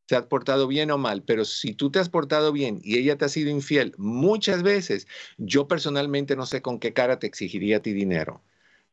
[0.07, 3.17] te has portado bien o mal, pero si tú te has portado bien y ella
[3.17, 5.07] te ha sido infiel muchas veces,
[5.39, 8.43] yo personalmente no sé con qué cara te exigiría a ti dinero.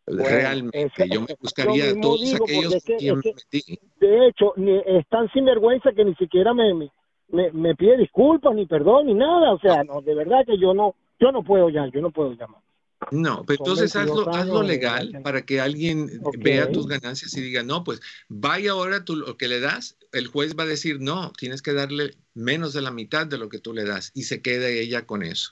[0.08, 3.80] Bueno, Realmente, yo me buscaría a todos aquellos es que- es.
[4.00, 6.92] De hecho, ni, es tan sinvergüenza que ni siquiera me, me,
[7.30, 9.54] me, me pide disculpas, ni perdón, ni nada.
[9.54, 12.34] O sea, no, de verdad que yo no, yo no puedo ya, yo no puedo
[12.34, 12.62] llamar.
[13.10, 17.42] No, pero Son entonces 22 hazlo, hazlo legal para que alguien vea tus ganancias y
[17.42, 18.00] diga, no, pues
[18.30, 21.74] vaya ahora tú lo que le das, el juez va a decir, no, tienes que
[21.74, 25.06] darle menos de la mitad de lo que tú le das y se queda ella
[25.06, 25.52] con eso.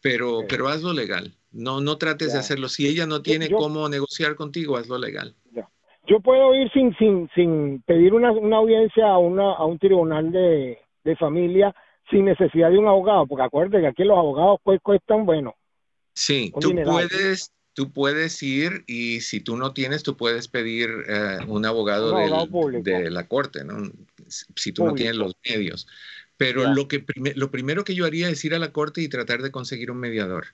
[0.00, 2.68] Pero, pero hazlo legal, no, no trates de hacerlo.
[2.68, 5.34] Si ella no tiene yo- cómo negociar contigo, hazlo legal.
[6.06, 10.30] yo puedo ir sin sin sin pedir una, una audiencia a una a un tribunal
[10.30, 11.74] de, de familia
[12.10, 15.54] sin necesidad de un abogado, porque acuérdate que aquí los abogados pues cuestan, bueno.
[16.14, 21.38] Sí, tú puedes, tú puedes ir y si tú no tienes, tú puedes pedir eh,
[21.48, 23.90] un abogado, de la corte, ¿no?
[24.28, 25.86] Si tú no tienes los medios.
[26.36, 27.04] Pero lo, que
[27.36, 29.98] lo primero que yo haría es ir a la corte y tratar de conseguir un
[29.98, 30.46] mediador.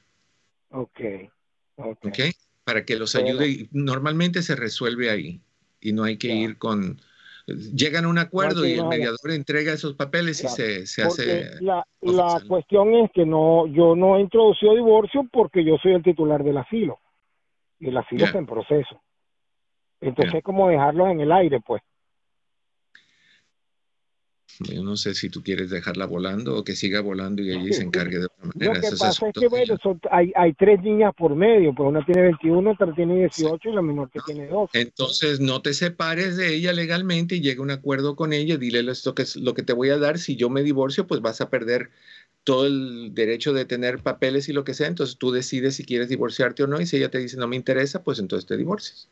[0.71, 1.01] Ok.
[1.77, 2.05] Ok.
[2.07, 2.33] okay?
[2.65, 3.69] Para que los ayude.
[3.73, 5.41] Normalmente se resuelve ahí
[5.81, 7.01] y no hay que ir con
[7.55, 11.61] llegan a un acuerdo y el mediador entrega esos papeles y se, se hace.
[11.61, 16.03] La, la cuestión es que no, yo no he introducido divorcio porque yo soy el
[16.03, 16.99] titular del asilo
[17.79, 19.01] y el asilo está en proceso.
[20.01, 21.83] Entonces es como dejarlos en el aire, pues.
[24.59, 27.83] Yo no sé si tú quieres dejarla volando o que siga volando y allí se
[27.85, 28.75] encargue de otra manera.
[28.75, 29.77] Lo que pasa es que, bueno,
[30.11, 33.83] hay, hay tres niñas por medio, pues una tiene 21, otra tiene 18 y la
[33.83, 34.81] menor que tiene 12.
[34.81, 38.81] Entonces no te separes de ella legalmente y llega a un acuerdo con ella, dile
[38.91, 41.41] esto que es lo que te voy a dar, si yo me divorcio, pues vas
[41.41, 41.91] a perder
[42.45, 46.09] todo el derecho de tener papeles y lo que sea, entonces tú decides si quieres
[46.09, 49.09] divorciarte o no y si ella te dice no me interesa, pues entonces te divorcias.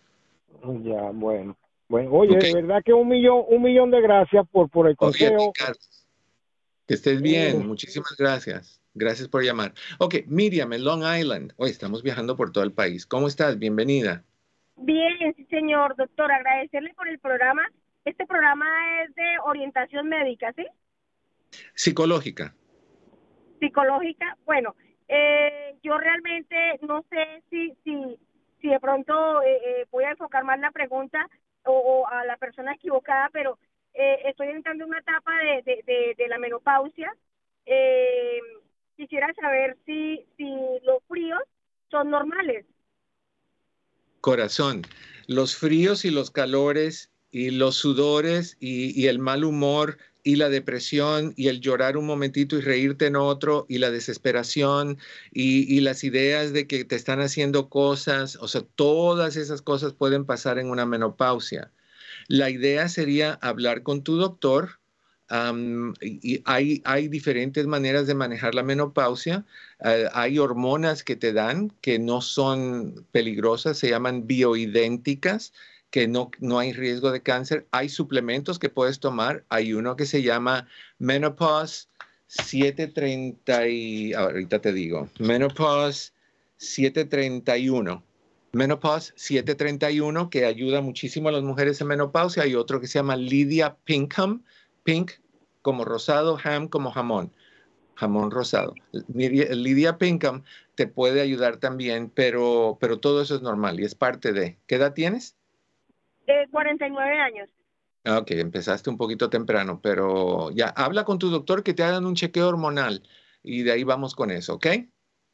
[0.83, 1.57] Ya, bueno.
[1.89, 5.53] Bueno, oye, de verdad que un millón, un millón de gracias por, por el consejo.
[6.87, 8.79] que estés bien, muchísimas gracias.
[8.95, 9.73] Gracias por llamar.
[9.99, 11.53] Ok, Miriam, en Long Island.
[11.57, 13.07] Hoy estamos viajando por todo el país.
[13.07, 13.59] ¿Cómo estás?
[13.59, 14.25] Bienvenida.
[14.77, 15.97] Bien, sí, señor.
[15.97, 17.63] Doctor, agradecerle por el programa.
[18.05, 18.67] Este programa
[19.03, 20.67] es de orientación médica, ¿sí?
[21.75, 22.55] Psicológica.
[23.61, 24.37] Psicológica.
[24.45, 24.75] Bueno,
[25.09, 28.19] eh, yo realmente no sé si, si,
[28.61, 31.29] si de pronto eh, eh, voy a enfocar más la pregunta
[31.65, 33.59] o, a la persona equivocada, pero
[33.95, 35.33] eh, estoy entrando en una etapa
[35.65, 37.15] de, de, la menopausia.
[37.67, 38.41] Eh,
[38.97, 40.49] quisiera saber si, si
[40.85, 41.43] los fríos
[41.91, 42.67] son normales.
[44.21, 44.83] Corazón,
[45.27, 50.49] los fríos y los calores y los sudores y, y, el mal humor y la
[50.49, 54.99] depresión y el llorar un momentito y reírte en otro y la desesperación
[55.33, 60.25] y, las ideas de que te están haciendo cosas, o sea, todas esas cosas pueden
[60.25, 61.71] pasar en una menopausia.
[62.27, 64.81] La idea sería hablar con tu doctor.
[66.01, 69.45] y hay, hay, diferentes maneras de manejar la menopausia.
[69.85, 75.53] Eh, hay hormonas que te dan que no son peligrosas, se llaman bioidénticas
[75.91, 77.67] que no, no hay riesgo de cáncer.
[77.71, 79.45] Hay suplementos que puedes tomar.
[79.49, 80.69] Hay uno que se llama
[80.99, 81.89] Menopause
[82.27, 86.13] 730 y ahorita te digo, Menopause
[86.59, 88.03] 731.
[88.53, 92.43] Menopause 731 que ayuda muchísimo a las mujeres en menopausia.
[92.43, 94.43] Hay otro que se llama Lydia Pinkham,
[94.85, 95.13] pink
[95.63, 97.31] como rosado, ham como jamón,
[97.95, 98.75] jamón rosado.
[99.15, 100.45] Lydia Pinkham
[100.77, 104.59] te puede ayudar también, pero, pero todo eso es normal y es parte de.
[104.67, 105.38] ¿Qué edad tienes?
[106.51, 107.51] 49 años.
[108.07, 112.15] Ok, empezaste un poquito temprano, pero ya, habla con tu doctor que te hagan un
[112.15, 113.03] chequeo hormonal
[113.43, 114.67] y de ahí vamos con eso, ¿ok?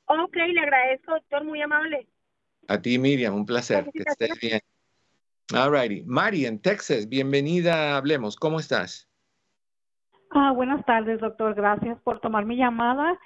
[0.06, 2.08] Ok, le agradezco, doctor, muy amable.
[2.68, 4.60] A ti, Miriam, un placer, que estés bien.
[5.54, 6.02] All righty.
[6.06, 9.08] Mari, en Texas, bienvenida, hablemos, ¿cómo estás?
[10.30, 13.18] Ah, buenas tardes, doctor, gracias por tomar mi llamada.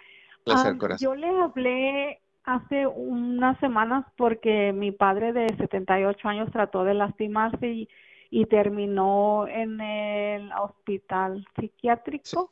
[0.45, 1.05] Placer, ah, corazón.
[1.05, 7.69] Yo le hablé hace unas semanas porque mi padre de 78 años trató de lastimarse
[7.69, 7.89] y,
[8.31, 12.51] y terminó en el hospital psiquiátrico.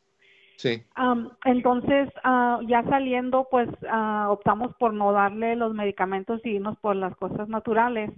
[0.57, 0.83] Sí.
[1.45, 6.97] entonces, uh, ya saliendo, pues uh, optamos por no darle los medicamentos y irnos por
[6.97, 8.11] las cosas naturales.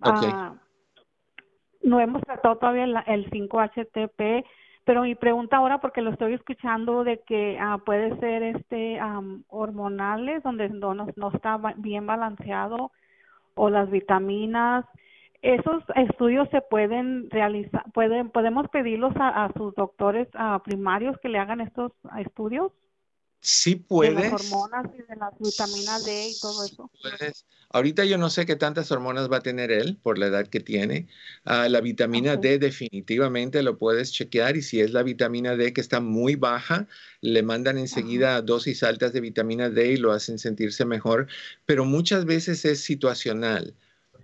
[0.00, 0.30] Okay.
[1.82, 4.44] no hemos tratado todavía el 5-HTP
[4.84, 9.00] pero mi pregunta ahora, porque lo estoy escuchando de que ah, puede ser este
[9.48, 12.90] hormonales, donde no, no está bien balanceado,
[13.54, 14.84] o las vitaminas,
[15.40, 20.28] esos estudios se pueden realizar, pueden, podemos pedirlos a, a sus doctores
[20.64, 22.72] primarios que le hagan estos estudios.
[23.46, 24.16] Sí puedes.
[24.16, 26.90] De las hormonas y de las vitaminas D y todo eso.
[27.02, 27.44] Puedes.
[27.68, 30.60] Ahorita yo no sé qué tantas hormonas va a tener él por la edad que
[30.60, 31.08] tiene.
[31.44, 35.82] Uh, la vitamina D definitivamente lo puedes chequear y si es la vitamina D que
[35.82, 36.88] está muy baja,
[37.20, 41.26] le mandan enseguida dosis altas de vitamina D y lo hacen sentirse mejor,
[41.66, 43.74] pero muchas veces es situacional.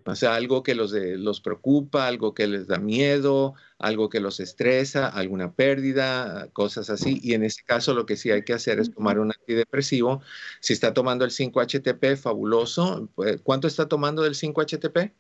[0.05, 4.41] O sea, algo que los, los preocupa, algo que les da miedo, algo que los
[4.41, 7.19] estresa, alguna pérdida, cosas así.
[7.23, 10.23] Y en ese caso lo que sí hay que hacer es tomar un antidepresivo.
[10.61, 13.09] Si está tomando el 5-HTP, fabuloso.
[13.15, 15.13] Pues, ¿Cuánto está tomando del 5-HTP?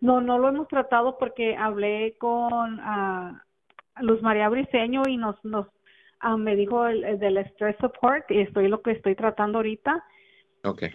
[0.00, 3.36] No, no lo hemos tratado porque hablé con uh,
[4.00, 5.66] Luz María Briseño y nos, nos
[6.20, 10.04] ah, me dijo el, del stress support y estoy lo que estoy tratando ahorita.
[10.64, 10.90] Okay.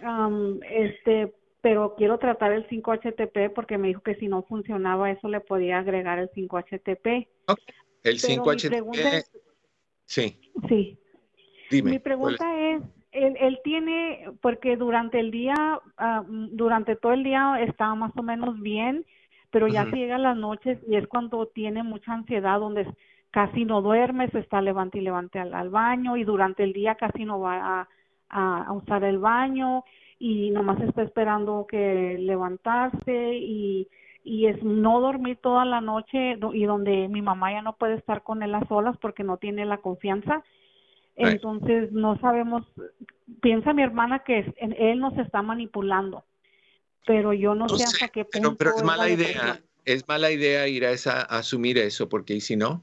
[0.70, 5.40] este, pero quiero tratar el 5-HTP porque me dijo que si no funcionaba eso le
[5.40, 7.26] podía agregar el 5-HTP.
[8.02, 9.24] El 5-HTP.
[10.04, 10.38] Sí.
[10.68, 10.98] Sí.
[11.70, 11.92] Dime.
[11.92, 17.56] Mi pregunta es, él, él, tiene, porque durante el día, uh, durante todo el día
[17.62, 19.06] estaba más o menos bien,
[19.50, 19.94] pero ya uh -huh.
[19.94, 22.86] llega las noches y es cuando tiene mucha ansiedad, donde
[23.30, 26.96] casi no duerme, se está levante y levante al, al baño y durante el día
[26.96, 27.88] casi no va a,
[28.28, 29.82] a, a, usar el baño
[30.26, 33.90] y nomás está esperando que levantarse y,
[34.22, 38.22] y es no dormir toda la noche y donde mi mamá ya no puede estar
[38.22, 40.42] con él a solas porque no tiene la confianza.
[41.14, 42.64] Entonces no sabemos,
[43.42, 46.24] piensa mi hermana que él nos está manipulando,
[47.06, 48.56] pero yo no, no sé, hasta qué punto.
[48.56, 49.64] pero es mala idea, depresión.
[49.84, 52.82] es mala idea ir a, esa, a asumir eso, porque si no,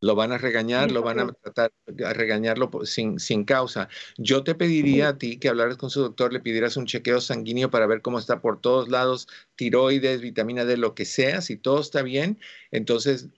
[0.00, 1.72] lo van a regañar, lo van a tratar
[2.04, 3.88] a regañarlo sin, sin causa.
[4.16, 7.70] Yo te pediría a ti que hablaras con su doctor, le pidieras un chequeo sanguíneo
[7.70, 11.80] para ver cómo está por todos lados, tiroides, vitamina D, lo que sea, si todo
[11.80, 12.38] está bien,
[12.70, 13.28] entonces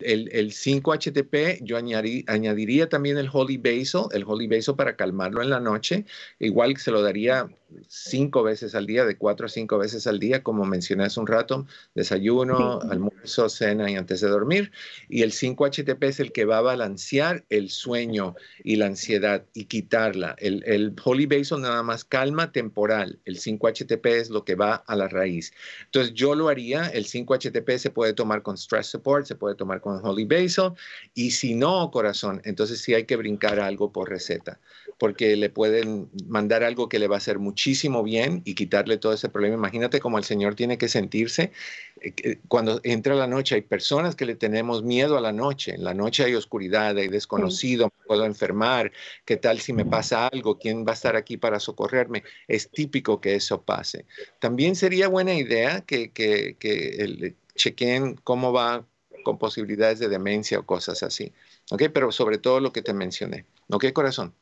[0.00, 5.42] el, el 5-HTP, yo añadí, añadiría también el Holy Basil, el Holy Basil para calmarlo
[5.42, 6.04] en la noche.
[6.38, 7.48] Igual se lo daría
[7.88, 11.26] cinco veces al día, de cuatro a cinco veces al día, como mencioné hace un
[11.26, 14.72] rato, desayuno, almuerzo, cena y antes de dormir.
[15.08, 19.64] Y el 5-HTP es el que va a balancear el sueño y la ansiedad y
[19.66, 20.36] quitarla.
[20.38, 23.18] El, el Holy Basil nada más calma temporal.
[23.24, 25.52] El 5-HTP es lo que va a la raíz.
[25.86, 26.86] Entonces yo lo haría.
[26.88, 30.72] El 5-HTP se puede tomar con Stress Support, se puede tomar con Holy Basil.
[31.12, 34.58] Y si no, corazón, entonces sí hay que brincar algo por receta,
[34.98, 39.12] porque le pueden mandar algo que le va a hacer muchísimo bien y quitarle todo
[39.12, 39.56] ese problema.
[39.56, 41.52] Imagínate cómo el Señor tiene que sentirse
[42.00, 43.56] eh, cuando entra la noche.
[43.56, 45.74] Hay personas que le tenemos miedo a la noche.
[45.74, 48.90] En la noche hay oscuridad, hay desconocido, me puedo enfermar.
[49.26, 50.58] ¿Qué tal si me pasa algo?
[50.58, 52.24] ¿Quién va a estar aquí para socorrerme?
[52.48, 54.06] Es típico que eso pase.
[54.38, 58.86] También sería buena idea que, que, que el, chequen cómo va
[59.24, 61.32] con posibilidades de demencia o cosas así.
[61.72, 61.84] ¿Ok?
[61.92, 63.46] Pero sobre todo lo que te mencioné.
[63.70, 64.32] ¿Ok, corazón?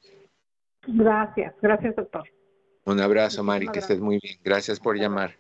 [0.87, 2.25] Gracias, gracias, doctor.
[2.85, 4.39] Un abrazo, Mari, que estés muy bien.
[4.43, 5.37] Gracias por llamar.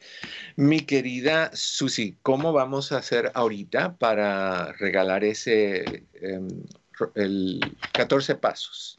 [0.54, 6.48] Mi querida Susi, ¿cómo vamos a hacer ahorita para regalar ese, um,
[7.16, 7.60] el
[7.92, 8.96] 14 pasos?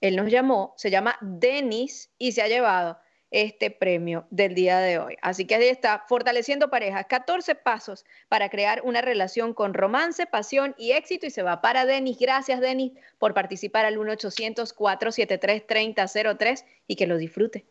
[0.00, 2.98] Él nos llamó, se llama Denis y se ha llevado
[3.30, 5.16] este premio del día de hoy.
[5.20, 10.74] Así que ahí está, fortaleciendo parejas, 14 pasos para crear una relación con romance, pasión
[10.78, 12.16] y éxito y se va para Denis.
[12.18, 17.66] Gracias Denis por participar al 1-800-473-3003 y que lo disfrute.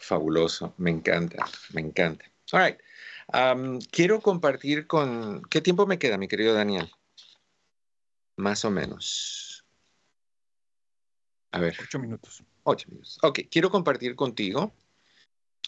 [0.00, 2.24] Fabuloso, me encanta, me encanta.
[2.52, 2.78] All right.
[3.28, 5.42] Um, quiero compartir con...
[5.50, 6.90] ¿Qué tiempo me queda, mi querido Daniel?
[8.36, 9.64] Más o menos.
[11.52, 11.76] A ver.
[11.82, 12.42] Ocho minutos.
[12.64, 13.18] Ocho minutos.
[13.22, 14.72] Ok, quiero compartir contigo.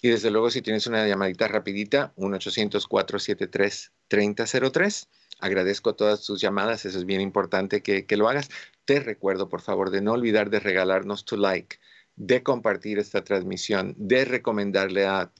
[0.03, 5.09] Y desde luego, si tienes una llamadita rapidita, 1-800-473-3003.
[5.41, 8.51] Agradezco todas tus llamadas, eso es bien importante que, que lo hagas.
[8.85, 11.79] Te recuerdo, por favor, de no olvidar de regalarnos tu like,
[12.17, 15.33] de compartir esta transmisión, de recomendarle a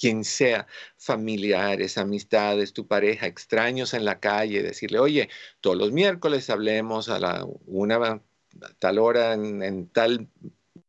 [0.00, 5.28] quien sea, familiares, amistades, tu pareja, extraños en la calle, decirle, oye,
[5.60, 8.22] todos los miércoles hablemos a la una
[8.78, 10.28] tal hora en, en tal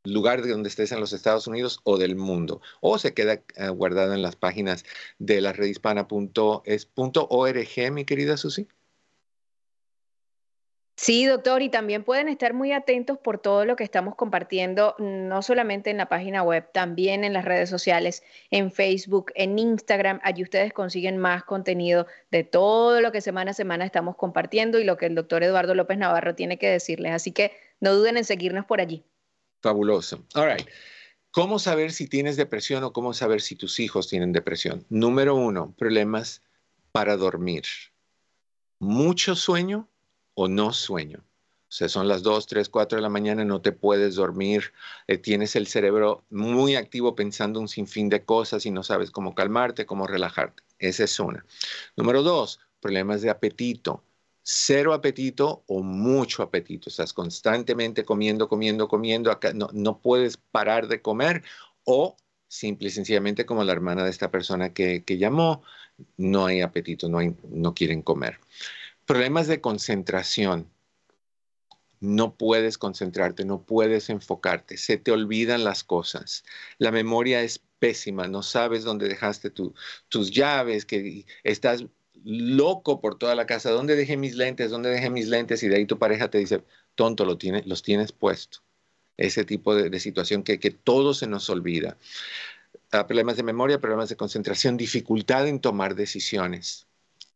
[0.03, 3.71] lugar de donde estés en los Estados Unidos o del mundo, o se queda uh,
[3.73, 4.83] guardado en las páginas
[5.19, 8.67] de la redhispana.es.org, mi querida Susi.
[11.03, 15.41] Sí, doctor, y también pueden estar muy atentos por todo lo que estamos compartiendo, no
[15.41, 18.21] solamente en la página web, también en las redes sociales,
[18.51, 20.19] en Facebook, en Instagram.
[20.21, 24.83] Allí ustedes consiguen más contenido de todo lo que semana a semana estamos compartiendo y
[24.83, 27.13] lo que el doctor Eduardo López Navarro tiene que decirles.
[27.13, 29.03] Así que no duden en seguirnos por allí.
[29.63, 30.23] Fabuloso.
[30.35, 30.69] All right.
[31.31, 34.85] ¿Cómo saber si tienes depresión o cómo saber si tus hijos tienen depresión?
[34.89, 36.43] Número uno, problemas
[36.91, 37.63] para dormir.
[38.77, 39.87] Mucho sueño
[40.33, 41.23] o no sueño.
[41.71, 44.73] O sea, son las 2, 3, 4 de la mañana, no te puedes dormir,
[45.07, 49.33] eh, tienes el cerebro muy activo pensando un sinfín de cosas y no sabes cómo
[49.35, 50.63] calmarte, cómo relajarte.
[50.79, 51.45] Esa es una.
[51.95, 54.03] Número dos, problemas de apetito.
[54.43, 56.89] cero apetito o mucho apetito.
[56.89, 61.43] Estás constantemente comiendo, comiendo, comiendo, acá no, no puedes parar de comer
[61.85, 62.17] o
[62.51, 65.63] simple y sencillamente como la hermana de esta persona que, llamó,
[66.17, 68.39] no hay apetito, no, hay, no quieren comer.
[69.11, 70.71] Problemas de concentración.
[71.99, 76.45] No puedes concentrarte, no puedes enfocarte, se te olvidan las cosas.
[76.77, 81.83] La memoria es pésima, no sabes dónde dejaste tus llaves, que estás
[82.23, 83.71] loco por toda la casa.
[83.71, 84.71] ¿Dónde dejé mis lentes?
[84.71, 85.61] ¿Dónde dejé mis lentes?
[85.61, 86.63] Y de ahí tu pareja te dice,
[86.95, 88.59] tonto, lo los tienes puesto
[89.17, 91.97] ese tipo de, situación que, todo se nos olvida.
[92.93, 96.87] Ah, problemas de memoria, problemas de concentración, dificultad en tomar decisiones.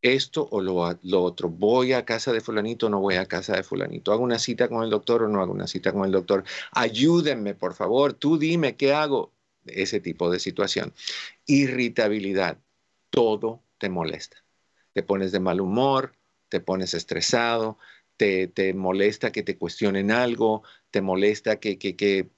[0.05, 0.75] Esto o lo,
[1.23, 1.49] otro.
[1.49, 4.13] Voy a casa de fulanito o no voy a casa de fulanito.
[4.13, 6.43] Hago una cita con el doctor o no hago una cita con el doctor.
[6.73, 8.13] Ayúdenme, por favor.
[8.13, 9.31] Tú dime qué hago.
[9.65, 10.93] Ese tipo de situación.
[11.47, 12.59] Irritabilidad.
[13.09, 14.37] Todo te molesta.
[14.93, 16.13] Te pones de mal humor,
[16.49, 17.79] te pones estresado,
[18.15, 22.29] te, molesta que te cuestionen algo, te molesta que, que,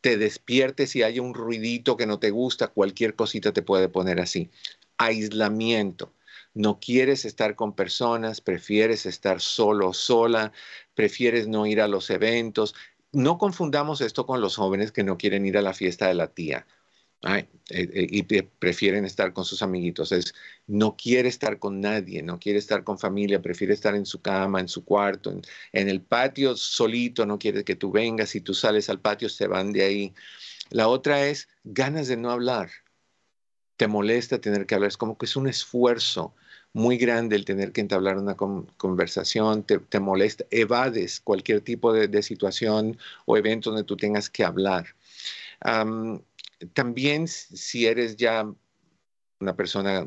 [0.00, 4.20] te despiertes y haya un ruidito que no te gusta, cualquier cosita te puede poner
[4.20, 4.50] así.
[4.98, 6.12] Aislamiento.
[6.54, 10.52] No quieres estar con personas, prefieres estar solo, sola,
[10.94, 12.74] prefieres no ir a los eventos.
[13.12, 16.28] No confundamos esto con los jóvenes que no quieren ir a la fiesta de la
[16.28, 16.66] tía
[17.26, 20.12] eh, eh, y prefieren estar con sus amiguitos.
[20.12, 20.34] Es,
[20.66, 24.60] no quiere estar con nadie, no quiere estar con familia, prefiere estar en su cama,
[24.60, 25.32] en su cuarto,
[25.72, 29.46] en, el patio solito, no quiere que tú vengas, si tú sales al patio se
[29.46, 30.14] van de ahí.
[30.70, 32.70] La otra es ganas de no hablar.
[33.76, 36.34] Te molesta tener que hablar, es como que es un esfuerzo
[36.74, 42.98] muy grande el tener que entablar una conversación, te, molesta, evades cualquier tipo de, situación
[43.24, 44.86] o evento donde tú tengas que hablar
[46.72, 48.50] también si eres ya
[49.40, 50.06] una persona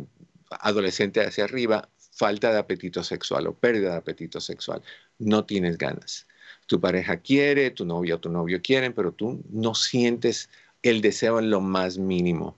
[0.49, 4.81] adolescente hacia arriba, falta de apetito sexual o pérdida de apetito sexual,
[5.19, 6.27] no tienes ganas.
[6.65, 10.49] Tu pareja quiere, tu novio o tu novio quieren, pero tú no sientes
[10.81, 12.57] el deseo en lo más mínimo.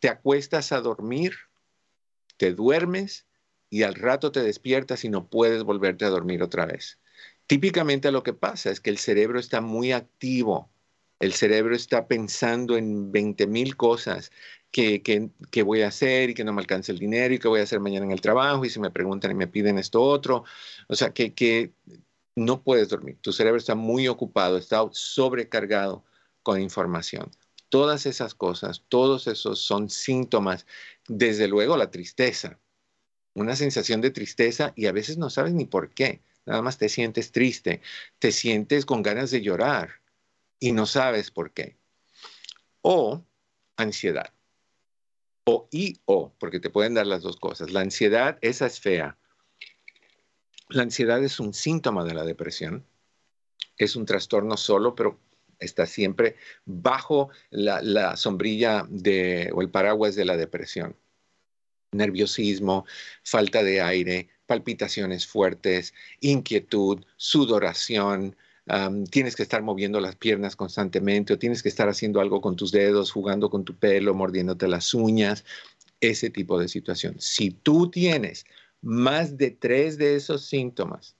[0.00, 1.32] te acuestas a dormir,
[2.42, 3.26] te duermes
[3.70, 6.98] y al rato te despiertas y no puedes volverte a dormir otra vez.
[7.46, 10.72] Típicamente lo que pasa es que el cerebro está muy activo
[11.22, 14.32] el cerebro está pensando en 20 mil cosas
[14.72, 17.60] que, que, voy a hacer y que no me alcance el dinero y que voy
[17.60, 20.42] a hacer mañana en el trabajo y si me preguntan y me piden esto otro.
[20.88, 21.70] O sea, que, que
[22.34, 23.18] no puedes dormir.
[23.20, 26.04] Tu cerebro está muy ocupado, está sobrecargado
[26.42, 27.30] con información.
[27.72, 30.66] Todas esas cosas, todos esos son síntomas.
[31.08, 32.58] Desde luego la tristeza,
[33.32, 36.20] una sensación de tristeza y a veces no sabes ni por qué.
[36.44, 37.80] Nada más te sientes triste,
[38.18, 40.02] te sientes con ganas de llorar
[40.60, 41.78] y no sabes por qué.
[42.82, 43.24] O
[43.78, 44.34] ansiedad.
[45.46, 47.70] O y o, porque te pueden dar las dos cosas.
[47.70, 49.16] La ansiedad, esa es fea.
[50.68, 52.84] La ansiedad es un síntoma de la depresión.
[53.78, 55.18] Es un trastorno solo, pero
[55.62, 60.96] está siempre bajo la, sombrilla de, o el paraguas de la depresión.
[61.92, 62.86] Nerviosismo,
[63.22, 68.36] falta de aire, palpitaciones fuertes, inquietud, sudoración,
[69.10, 72.70] tienes que estar moviendo las piernas constantemente o tienes que estar haciendo algo con tus
[72.70, 75.44] dedos, jugando con tu pelo, mordiéndote las uñas,
[76.00, 77.16] ese tipo de situación.
[77.18, 78.44] Si tú tienes
[78.80, 81.16] más de tres de esos síntomas,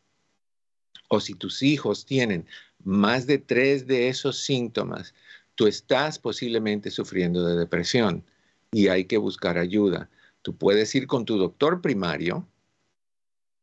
[1.08, 2.46] o si tus hijos tienen
[2.84, 5.14] más de tres de esos síntomas,
[5.54, 8.24] tú estás posiblemente sufriendo de depresión
[8.72, 10.10] y hay que buscar ayuda.
[10.42, 12.46] Tú puedes ir con tu doctor primario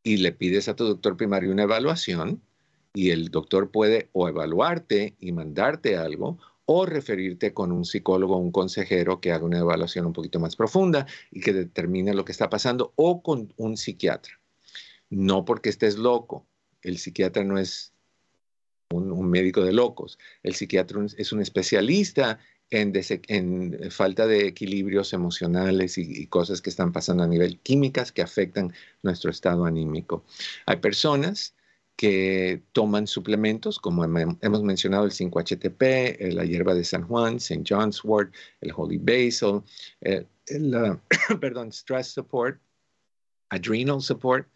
[0.02, 2.40] y le pides a tu doctor primario una evaluación
[2.94, 8.38] y el doctor puede o evaluarte y mandarte algo o referirte con un psicólogo o
[8.38, 12.32] un consejero que haga una evaluación un poquito más profunda y que determine lo que
[12.32, 14.40] está pasando o con un psiquiatra.
[15.08, 16.46] No porque estés loco.
[16.82, 17.92] El psiquiatra no es
[18.90, 20.18] un, médico de locos.
[20.42, 22.38] El psiquiatra es un especialista
[22.70, 28.72] en, falta de equilibrios emocionales y, cosas que están pasando a nivel químicas que afectan
[29.02, 30.24] nuestro estado anímico.
[30.66, 31.54] Hay personas
[31.96, 37.62] que toman suplementos, como hemos mencionado el 5-HTP, eh, la hierba de San Juan, St.
[37.68, 39.62] John's Wort, el Holy Basil,
[40.00, 40.98] eh, el,
[41.40, 42.58] perdón, Stress Support,
[43.50, 44.48] Adrenal Support,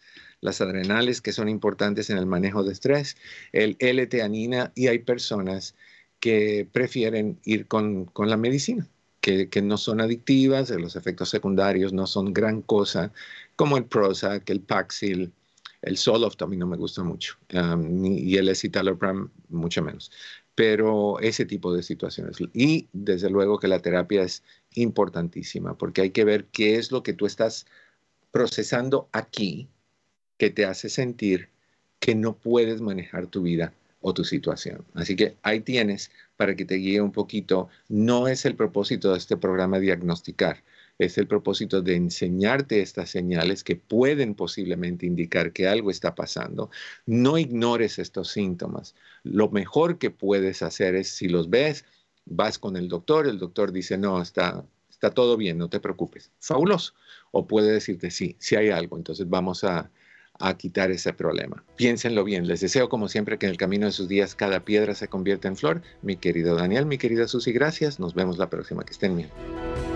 [0.44, 3.16] las adrenales que son importantes en el manejo de estrés,
[3.52, 5.74] el L-teanina y hay personas
[6.20, 8.86] que prefieren ir con, con la medicina.
[9.22, 13.10] Que, que, no son adictivas, los efectos secundarios no son gran cosa,
[13.56, 15.32] como el Prozac, el Paxil,
[15.80, 20.10] el Zoloft a mí no me gusta mucho, y el escitalopram mucho menos.
[20.54, 22.36] Pero ese tipo de situaciones.
[22.52, 24.42] Y desde luego que la terapia es
[24.74, 27.64] importantísima, porque hay que ver qué es lo que tú estás
[28.30, 29.70] procesando aquí
[30.38, 31.48] que te hace sentir
[32.00, 34.84] que no puedes manejar tu vida o tu situación.
[34.92, 37.68] Así que ahí tienes para que te guíe un poquito.
[37.88, 40.62] No es el propósito de este programa diagnosticar,
[40.98, 46.70] es el propósito de enseñarte estas señales que pueden posiblemente indicar que algo está pasando.
[47.06, 48.94] No ignores estos síntomas.
[49.22, 51.84] Lo mejor que puedes hacer es, si los ves,
[52.26, 56.30] vas con el doctor, el doctor dice, no, está, está todo bien, no te preocupes.
[56.40, 56.92] Fabuloso.
[57.32, 59.90] O puede decirte, sí, sí hay algo, entonces vamos a,
[60.38, 61.62] a quitar ese problema.
[61.76, 62.46] Piénsenlo bien.
[62.46, 65.48] Les deseo, como siempre, que en el camino de sus días cada piedra se convierta
[65.48, 65.82] en flor.
[66.02, 68.00] Mi querido Daniel, mi querida Susi, gracias.
[68.00, 68.84] Nos vemos la próxima.
[68.84, 69.93] Que estén bien.